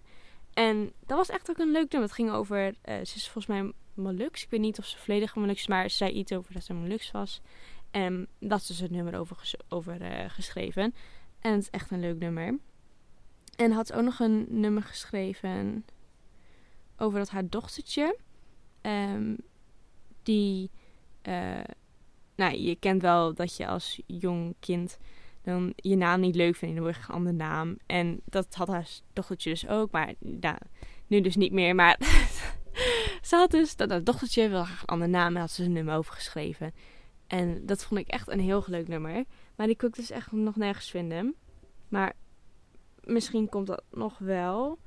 En 0.54 0.94
dat 1.06 1.18
was 1.18 1.30
echt 1.30 1.50
ook 1.50 1.58
een 1.58 1.72
leuk 1.72 1.92
nummer. 1.92 2.10
Het 2.10 2.18
ging 2.18 2.32
over, 2.32 2.74
ze 2.86 3.16
is 3.16 3.30
volgens 3.30 3.46
mij 3.46 3.72
Molux. 3.94 4.44
Ik 4.44 4.50
weet 4.50 4.60
niet 4.60 4.80
of 4.80 4.86
ze 4.86 4.98
volledig 4.98 5.36
Molux 5.36 5.60
is, 5.60 5.68
maar 5.68 5.90
ze 5.90 5.98
zei 5.98 6.12
iets 6.12 6.32
over 6.32 6.54
dat 6.54 6.64
ze 6.64 6.74
Molux 6.74 7.12
was. 7.12 7.42
En 7.92 8.28
dat 8.40 8.60
is 8.60 8.68
dus 8.68 8.80
het 8.80 8.92
nummer 8.92 9.20
over, 9.20 9.54
over 9.70 10.02
uh, 10.02 10.30
geschreven. 10.30 10.94
En 11.40 11.52
het 11.52 11.62
is 11.62 11.70
echt 11.70 11.92
een 11.92 12.00
leuk 12.00 12.20
nummer. 12.20 12.60
En 13.56 13.72
had 13.72 13.94
ook 13.94 14.04
nog 14.04 14.20
een 14.20 14.46
nummer 14.50 14.84
geschreven 14.84 15.86
over 16.98 17.20
dat 17.20 17.30
haar 17.30 17.50
dochtertje. 17.50 18.18
Um, 18.82 19.38
die. 20.24 20.70
Uh, 21.28 21.60
nou, 22.36 22.58
je 22.58 22.76
kent 22.76 23.02
wel 23.02 23.34
dat 23.34 23.58
je 23.58 23.68
als 23.68 24.02
jong 24.06 24.56
kind 24.60 24.98
dan 25.42 25.74
je 25.76 25.96
naam 25.96 26.20
niet 26.20 26.36
leuk 26.36 26.56
vindt. 26.56 26.76
Dan 26.76 26.88
een 26.88 26.96
andere 27.08 27.36
naam. 27.36 27.78
En 27.86 28.22
dat 28.26 28.56
had 28.56 28.68
haar 28.68 28.88
dochtertje 29.14 29.50
dus 29.50 29.68
ook. 29.68 29.92
Maar 29.92 30.14
nu 31.08 31.22
dus 31.22 31.36
niet 31.36 31.52
meer. 31.52 31.76
Maar 31.76 31.98
ze 33.30 33.36
had 33.36 33.52
dus 33.52 33.76
dat 33.76 33.90
haar 33.90 34.04
dochtertje 34.04 34.50
wil 34.50 34.64
graag 34.64 34.82
een 34.82 34.88
andere 34.88 35.12
naam. 35.12 35.36
En 35.36 35.42
had 35.42 35.52
ze 35.52 35.64
een 35.64 35.72
nummer 35.72 35.96
over 35.96 36.14
geschreven. 36.14 36.74
En 37.28 37.66
dat 37.66 37.84
vond 37.84 38.00
ik 38.00 38.08
echt 38.08 38.30
een 38.30 38.40
heel 38.40 38.64
leuk 38.66 38.88
nummer. 38.88 39.24
Maar 39.56 39.68
die 39.68 39.76
kon 39.76 39.88
ik 39.88 39.96
dus 39.96 40.12
echt 40.12 40.32
nog 40.32 40.56
nergens 40.56 40.90
vinden. 40.90 41.36
Maar 41.90 42.14
misschien 43.04 43.50
komt 43.50 43.68
dat 43.68 43.84
nog 43.92 44.18
wel. 44.18 44.80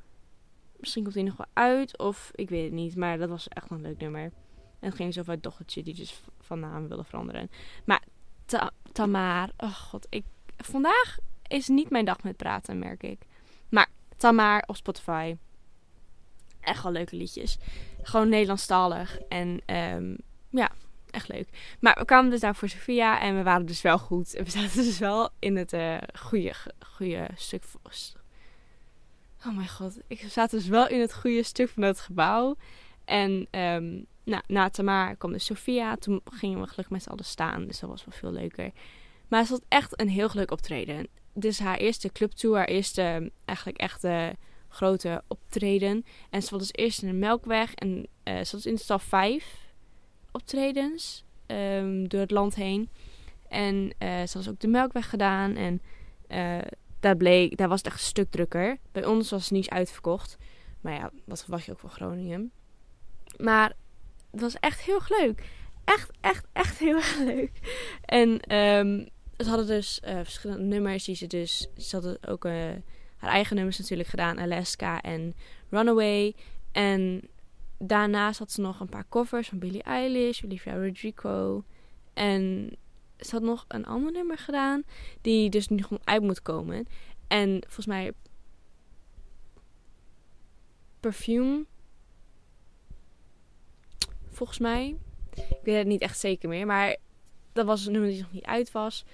Misschien 0.77 1.03
komt 1.03 1.15
die 1.15 1.25
nog 1.25 1.37
wel 1.37 1.47
uit. 1.53 1.99
Of 1.99 2.31
ik 2.35 2.49
weet 2.49 2.65
het 2.65 2.73
niet. 2.73 2.97
Maar 2.97 3.19
dat 3.19 3.29
was 3.29 3.49
echt 3.49 3.71
een 3.71 3.81
leuk 3.81 3.99
nummer. 3.99 4.23
En 4.81 4.91
het 4.91 4.95
ging 4.95 5.13
zo 5.15 5.21
over 5.21 5.33
het 5.33 5.43
dochtertje 5.43 5.83
die 5.83 5.95
dus 5.95 6.23
van 6.41 6.61
naam 6.61 6.89
wilde 6.89 7.05
veranderen. 7.05 7.51
Maar 7.85 8.03
ta 8.45 8.71
Tamar. 8.93 9.51
Oh 9.57 9.75
god. 9.75 10.07
Ik, 10.11 10.25
vandaag 10.67 11.19
is 11.47 11.69
niet 11.69 11.91
mijn 11.91 12.05
dag 12.05 12.23
met 12.23 12.37
praten, 12.37 12.79
merk 12.79 13.03
ik. 13.03 13.21
Maar 13.69 13.87
Tamar 14.17 14.63
op 14.67 14.77
Spotify. 14.77 15.37
Echt 16.61 16.83
wel 16.83 16.93
leuke 16.93 17.17
liedjes. 17.17 17.59
Gewoon 18.03 18.29
Nederlandstalig. 18.29 19.19
En 19.29 19.61
um, 19.67 20.17
ja, 20.51 20.71
echt 21.11 21.29
leuk. 21.29 21.77
Maar 21.81 21.97
we 21.99 22.05
kwamen 22.05 22.31
dus 22.31 22.41
daar 22.41 22.57
voor 22.57 22.69
Sofia 22.69 23.21
en 23.21 23.37
we 23.37 23.43
waren 23.43 23.67
dus 23.67 23.83
wel 23.83 23.99
goed. 23.99 24.35
En 24.35 24.45
we 24.45 24.51
zaten 24.51 24.85
dus 24.85 24.99
wel 24.99 25.31
in 25.39 25.57
het 25.57 25.73
uh, 25.73 25.97
goede, 26.19 26.55
goede 26.87 27.29
stuk. 27.35 27.63
Oh 29.47 29.57
mijn 29.57 29.69
god. 29.69 29.99
Ik 30.07 30.21
zat 30.21 30.51
dus 30.51 30.67
wel 30.67 30.89
in 30.89 31.01
het 31.01 31.15
goede 31.15 31.43
stuk 31.43 31.69
van 31.69 31.83
het 31.83 32.01
gebouw. 32.01 32.57
En 33.05 33.47
um, 33.51 34.07
nou, 34.25 34.43
na 34.47 34.71
Tamar 34.71 35.17
kwam 35.17 35.33
dus 35.33 35.45
Sofia. 35.45 35.97
Toen 35.97 36.21
gingen 36.25 36.61
we 36.61 36.67
gelukkig 36.67 36.91
met 36.91 37.03
z'n 37.03 37.11
allen 37.11 37.25
staan. 37.25 37.67
Dus 37.67 37.81
dat 37.81 37.91
was 37.91 38.05
wel 38.05 38.19
veel 38.19 38.33
leuker. 38.33 38.71
Maar 39.29 39.41
het 39.41 39.49
was 39.49 39.61
echt 39.69 40.01
een 40.01 40.09
heel 40.09 40.31
leuk 40.33 40.51
optreden. 40.51 41.07
Dit 41.33 41.51
is 41.51 41.59
haar 41.59 41.77
eerste 41.77 42.13
clubtour. 42.13 42.57
Haar 42.57 42.67
eerste 42.67 43.31
eigenlijk 43.45 43.79
echte 43.79 44.37
grote 44.69 45.23
optreden. 45.29 46.05
En 46.31 46.43
ze 46.43 46.51
was 46.51 46.59
dus 46.59 46.73
eerst 46.73 47.03
in 47.03 47.09
de 47.09 47.15
Melkweg. 47.15 47.75
En 47.75 48.07
uh, 48.25 48.41
ze 48.41 48.57
was 48.57 48.67
in 48.67 48.75
de 48.75 48.81
stad 48.81 49.03
5 49.03 49.73
optredens 50.33 51.25
um, 51.47 52.09
door 52.09 52.21
het 52.21 52.31
land 52.31 52.55
heen. 52.55 52.89
En 53.49 53.75
uh, 53.99 54.23
ze 54.23 54.39
was 54.39 54.49
ook 54.49 54.61
de 54.61 54.69
Melkweg 54.69 55.11
gedaan. 55.11 55.57
En 55.57 55.83
uh, 56.29 56.69
daar, 57.01 57.17
bleek, 57.17 57.57
daar 57.57 57.69
was 57.69 57.79
het 57.79 57.87
echt 57.87 58.01
een 58.01 58.07
stuk 58.07 58.31
drukker. 58.31 58.79
Bij 58.93 59.05
ons 59.05 59.31
was 59.31 59.43
het 59.43 59.51
niet 59.51 59.69
uitverkocht. 59.69 60.37
Maar 60.81 60.95
ja, 60.95 61.11
wat 61.25 61.43
verwacht 61.43 61.65
je 61.65 61.73
ook 61.73 61.79
van 61.79 61.91
Groningen. 61.91 62.53
Maar 63.37 63.73
het 64.31 64.41
was 64.41 64.55
echt 64.55 64.81
heel 64.81 65.01
leuk. 65.09 65.43
Echt, 65.85 66.11
echt, 66.21 66.47
echt 66.53 66.79
heel 66.79 66.97
erg 66.97 67.19
leuk. 67.19 67.51
En 68.05 68.57
um, 68.57 69.09
ze 69.37 69.49
hadden 69.49 69.67
dus 69.67 70.01
uh, 70.05 70.15
verschillende 70.15 70.63
nummers 70.63 71.05
die 71.05 71.15
ze 71.15 71.27
dus... 71.27 71.69
Ze 71.77 71.97
hadden 71.97 72.29
ook 72.29 72.45
haar 73.17 73.33
eigen 73.33 73.57
nummers 73.57 73.79
natuurlijk 73.79 74.09
gedaan. 74.09 74.39
Alaska 74.39 75.01
en 75.01 75.35
Runaway. 75.71 76.35
En 76.73 77.29
daarnaast 77.79 78.39
had 78.39 78.53
ze 78.53 78.61
nog 78.61 78.81
een 78.81 78.89
paar 78.89 79.09
covers 79.09 79.49
van 79.49 79.59
Billie 79.59 79.83
Eilish, 79.83 80.45
Olivia 80.45 80.75
Rodrigo. 80.75 81.65
En 82.15 82.77
ze 83.19 83.31
had 83.31 83.43
nog 83.43 83.65
een 83.69 83.87
ander 83.87 84.13
nummer 84.13 84.39
gedaan, 84.39 84.83
die 85.21 85.51
dus 85.51 85.69
nu 85.69 85.83
gewoon 85.83 86.03
uit 86.07 86.23
moet 86.23 86.43
komen. 86.43 86.87
En 87.29 87.63
volgens 87.63 87.87
mij. 87.87 88.13
Perfume. 91.01 91.65
Volgens 94.31 94.59
mij. 94.59 94.97
Ik 95.37 95.61
weet 95.63 95.77
het 95.77 95.87
niet 95.87 96.01
echt 96.01 96.19
zeker 96.19 96.49
meer, 96.49 96.67
maar 96.67 96.97
dat 97.53 97.67
was 97.67 97.87
een 97.87 97.93
nummer 97.93 98.11
die 98.11 98.21
nog 98.21 98.33
niet 98.33 98.45
uit 98.45 98.73
was. 98.73 99.05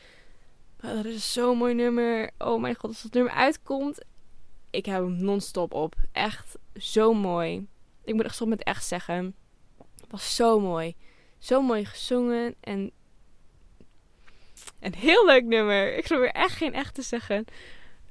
Maar 0.80 0.94
dat 0.94 1.04
is 1.04 1.32
zo'n 1.32 1.58
mooi 1.58 1.74
nummer. 1.74 2.30
Oh 2.38 2.60
mijn 2.60 2.74
god, 2.74 2.90
als 2.90 3.02
dat 3.02 3.12
nummer 3.12 3.32
uitkomt. 3.32 4.04
Ik 4.70 4.86
heb 4.86 5.02
hem 5.02 5.24
non-stop 5.24 5.74
op. 5.74 5.94
Echt 6.12 6.58
zo 6.76 7.14
mooi. 7.14 7.66
Ik 8.04 8.14
moet 8.14 8.24
echt 8.24 8.34
stop 8.34 8.48
met 8.48 8.62
echt 8.62 8.84
zeggen. 8.84 9.34
Het 10.00 10.10
was 10.10 10.34
zo 10.34 10.60
mooi. 10.60 10.96
Zo 11.38 11.62
mooi 11.62 11.84
gezongen. 11.84 12.54
En 12.60 12.90
een 14.80 14.94
heel 14.94 15.26
leuk 15.26 15.44
nummer. 15.44 15.96
Ik 15.96 16.04
probeer 16.04 16.30
echt 16.30 16.56
geen 16.56 16.74
echt 16.74 16.94
te 16.94 17.02
zeggen. 17.02 17.44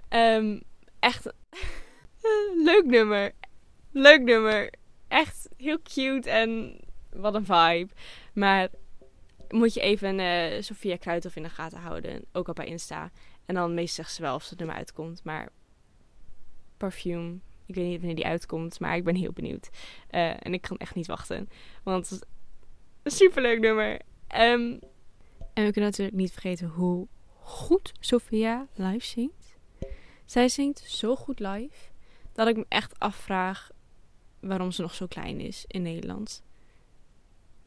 Um, 0.10 0.62
echt 1.00 1.26
leuk 2.70 2.86
nummer. 2.86 3.32
Leuk 3.92 4.22
nummer. 4.22 4.74
Echt 5.08 5.50
heel 5.58 5.82
cute 5.84 6.30
en 6.30 6.80
wat 7.10 7.36
een 7.36 7.46
vibe. 7.46 7.94
Maar 8.34 8.70
moet 9.50 9.74
je 9.74 9.80
even 9.80 10.20
uh, 10.20 10.62
Sophia 10.62 10.98
Kruithof 10.98 11.36
in 11.36 11.44
de 11.44 11.50
gaten 11.50 11.80
houden. 11.80 12.26
Ook 12.32 12.48
op 12.48 12.58
haar 12.58 12.68
Insta. 12.68 13.12
En 13.46 13.56
dan 13.56 13.74
meestal 13.74 14.04
zegt 14.04 14.16
ze 14.16 14.22
wel 14.22 14.36
of 14.36 14.50
het 14.50 14.60
nummer 14.60 14.76
uitkomt. 14.76 15.24
Maar 15.24 15.50
Perfume, 16.78 17.40
ik 17.66 17.76
weet 17.76 17.86
niet 17.86 17.98
wanneer 17.98 18.16
die 18.16 18.26
uitkomt. 18.26 18.80
Maar 18.80 18.96
ik 18.96 19.04
ben 19.04 19.16
heel 19.16 19.34
benieuwd. 19.34 19.70
Uh, 20.12 20.46
en 20.46 20.54
ik 20.54 20.62
kan 20.62 20.78
echt 20.78 20.96
niet 20.96 21.08
wachten. 21.08 21.50
Want 21.84 22.10
het 22.10 22.22
is 22.22 22.28
een 23.04 23.12
superleuk 23.12 23.60
nummer. 23.60 24.02
Um, 24.38 24.80
en 25.54 25.66
we 25.66 25.72
kunnen 25.72 25.90
natuurlijk 25.90 26.18
niet 26.18 26.32
vergeten 26.32 26.68
hoe 26.68 27.08
goed 27.34 27.92
Sophia 28.00 28.68
live 28.74 29.06
zingt. 29.06 29.58
Zij 30.26 30.50
zingt 30.50 30.80
zo 30.80 31.16
goed 31.16 31.40
live 31.40 31.90
dat 32.34 32.48
ik 32.48 32.56
me 32.56 32.66
echt 32.68 33.00
afvraag 33.00 33.70
waarom 34.40 34.72
ze 34.72 34.82
nog 34.82 34.94
zo 34.94 35.08
klein 35.08 35.40
is 35.40 35.66
in 35.68 35.82
Nederland. 35.82 36.44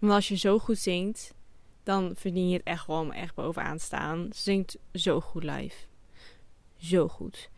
Want 0.02 0.14
als 0.14 0.28
je 0.28 0.36
zo 0.36 0.58
goed 0.58 0.78
zingt, 0.78 1.34
dan 1.82 2.12
verdien 2.16 2.48
je 2.48 2.56
het 2.56 2.66
echt 2.66 2.80
gewoon 2.80 3.12
echt 3.12 3.34
bovenaan 3.34 3.78
staan. 3.78 4.28
Ze 4.32 4.42
zingt 4.42 4.78
zo 4.92 5.20
goed 5.20 5.44
live. 5.44 5.76
Zo 6.76 7.08
goed. 7.08 7.50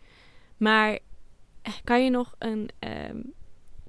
Maar 0.57 0.99
eh, 1.63 1.73
kan 1.85 2.05
je 2.05 2.11
nog 2.11 2.35
een 2.39 2.69
ehm, 2.79 3.21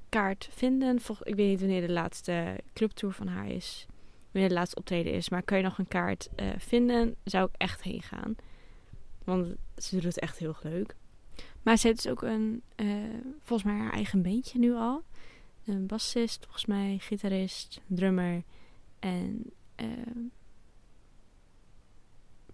kaart 0.09 0.49
vinden? 0.51 0.99
ik 1.23 1.35
weet 1.35 1.47
niet 1.47 1.59
wanneer 1.59 1.87
de 1.87 1.93
laatste 1.93 2.59
clubtour 2.73 3.13
van 3.13 3.27
haar 3.27 3.47
is. 3.47 3.85
Wanneer 4.31 4.49
de 4.49 4.55
laatste 4.55 4.77
optreden 4.77 5.13
is. 5.13 5.29
Maar 5.29 5.43
kan 5.43 5.57
je 5.57 5.63
nog 5.63 5.77
een 5.77 5.87
kaart 5.87 6.29
uh, 6.35 6.49
vinden? 6.57 7.15
Zou 7.23 7.49
ik 7.51 7.61
echt 7.61 7.81
heen 7.81 8.01
gaan. 8.01 8.35
Want 9.23 9.55
ze 9.77 9.95
doet 9.95 10.03
het 10.03 10.19
echt 10.19 10.37
heel 10.37 10.55
leuk. 10.63 10.95
Maar 11.61 11.77
ze 11.77 11.87
heeft 11.87 12.03
dus 12.03 12.11
ook 12.11 12.21
een, 12.21 12.61
uh, 12.75 12.95
volgens 13.43 13.71
mij 13.73 13.79
haar 13.79 13.93
eigen 13.93 14.21
beentje 14.21 14.59
nu 14.59 14.73
al. 14.73 15.03
Een 15.65 15.87
bassist, 15.87 16.43
volgens 16.43 16.65
mij, 16.65 16.97
gitarist, 16.99 17.81
drummer 17.87 18.43
en 18.99 19.51
uh, 19.81 20.27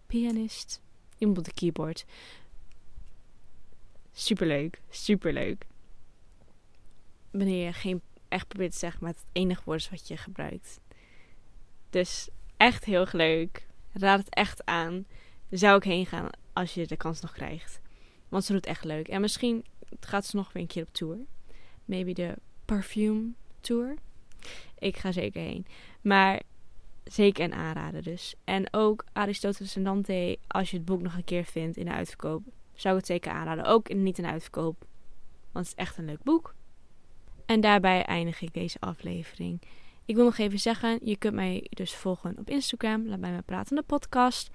pianist. 0.07 0.81
Iemand 1.17 1.37
op 1.37 1.43
de 1.43 1.53
keyboard. 1.53 2.05
Superleuk, 4.11 4.81
superleuk. 4.89 5.65
Wanneer 7.31 7.65
je 7.65 7.73
geen 7.73 8.01
echt 8.27 8.47
probeert 8.47 8.71
te 8.71 8.77
zeggen, 8.77 9.03
maar 9.03 9.13
het 9.13 9.25
enige 9.31 9.61
woord 9.65 9.79
is 9.79 9.89
wat 9.89 10.07
je 10.07 10.17
gebruikt. 10.17 10.79
Dus 11.89 12.29
echt 12.57 12.85
heel 12.85 13.07
leuk. 13.11 13.67
Raad 13.91 14.19
het 14.19 14.33
echt 14.33 14.65
aan. 14.65 15.05
Zou 15.49 15.77
ik 15.77 15.83
heen 15.83 16.05
gaan 16.05 16.29
als 16.53 16.73
je 16.73 16.87
de 16.87 16.97
kans 16.97 17.21
nog 17.21 17.31
krijgt. 17.31 17.79
Want 18.29 18.43
ze 18.43 18.53
doet 18.53 18.65
echt 18.65 18.83
leuk. 18.83 19.07
En 19.07 19.21
misschien 19.21 19.65
gaat 19.99 20.25
ze 20.25 20.35
nog 20.35 20.53
weer 20.53 20.61
een 20.61 20.67
keer 20.67 20.83
op 20.83 20.93
tour. 20.93 21.17
Maybe 21.85 22.13
de 22.13 22.37
Perfume 22.71 23.31
Tour. 23.61 23.95
Ik 24.79 24.97
ga 24.97 25.11
zeker 25.11 25.41
heen. 25.41 25.65
Maar 26.01 26.41
zeker 27.03 27.43
een 27.43 27.53
aanrader 27.53 28.03
dus. 28.03 28.35
En 28.43 28.73
ook 28.73 29.05
Aristoteles 29.13 29.75
en 29.75 29.83
Dante, 29.83 30.37
als 30.47 30.71
je 30.71 30.77
het 30.77 30.85
boek 30.85 31.01
nog 31.01 31.15
een 31.15 31.23
keer 31.23 31.43
vindt 31.43 31.77
in 31.77 31.85
de 31.85 31.91
uitverkoop, 31.91 32.43
zou 32.73 32.93
ik 32.93 32.99
het 32.99 33.09
zeker 33.09 33.31
aanraden. 33.31 33.65
Ook 33.65 33.93
niet 33.93 34.17
in 34.17 34.23
de 34.23 34.29
uitverkoop, 34.29 34.85
want 35.51 35.67
het 35.67 35.77
is 35.77 35.83
echt 35.83 35.97
een 35.97 36.05
leuk 36.05 36.23
boek. 36.23 36.55
En 37.45 37.61
daarbij 37.61 38.03
eindig 38.03 38.41
ik 38.41 38.53
deze 38.53 38.79
aflevering. 38.79 39.61
Ik 40.05 40.15
wil 40.15 40.25
nog 40.25 40.37
even 40.37 40.59
zeggen, 40.59 40.99
je 41.03 41.17
kunt 41.17 41.33
mij 41.33 41.67
dus 41.69 41.95
volgen 41.95 42.37
op 42.37 42.49
Instagram. 42.49 43.07
Laat 43.07 43.19
bij 43.19 43.31
me 43.31 43.41
praten 43.41 43.75
de 43.75 43.83
podcast. 43.83 44.49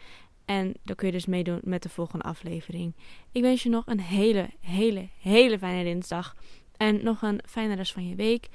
En 0.44 0.74
dan 0.82 0.96
kun 0.96 1.06
je 1.06 1.12
dus 1.12 1.26
meedoen 1.26 1.60
met 1.62 1.82
de 1.82 1.88
volgende 1.88 2.24
aflevering. 2.24 2.94
Ik 3.32 3.42
wens 3.42 3.62
je 3.62 3.68
nog 3.68 3.86
een 3.86 4.00
hele, 4.00 4.50
hele, 4.60 5.08
hele 5.20 5.58
fijne 5.58 5.84
dinsdag. 5.84 6.36
En 6.76 7.04
nog 7.04 7.22
een 7.22 7.40
fijne 7.46 7.74
rest 7.74 7.92
van 7.92 8.08
je 8.08 8.14
week. 8.14 8.48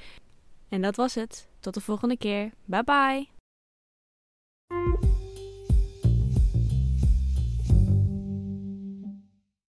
En 0.70 0.82
dat 0.82 0.96
was 0.96 1.16
het. 1.16 1.48
Tot 1.60 1.74
de 1.74 1.82
volgende 1.82 2.18
keer. 2.18 2.52
Bye 2.66 2.84
bye. 2.84 3.28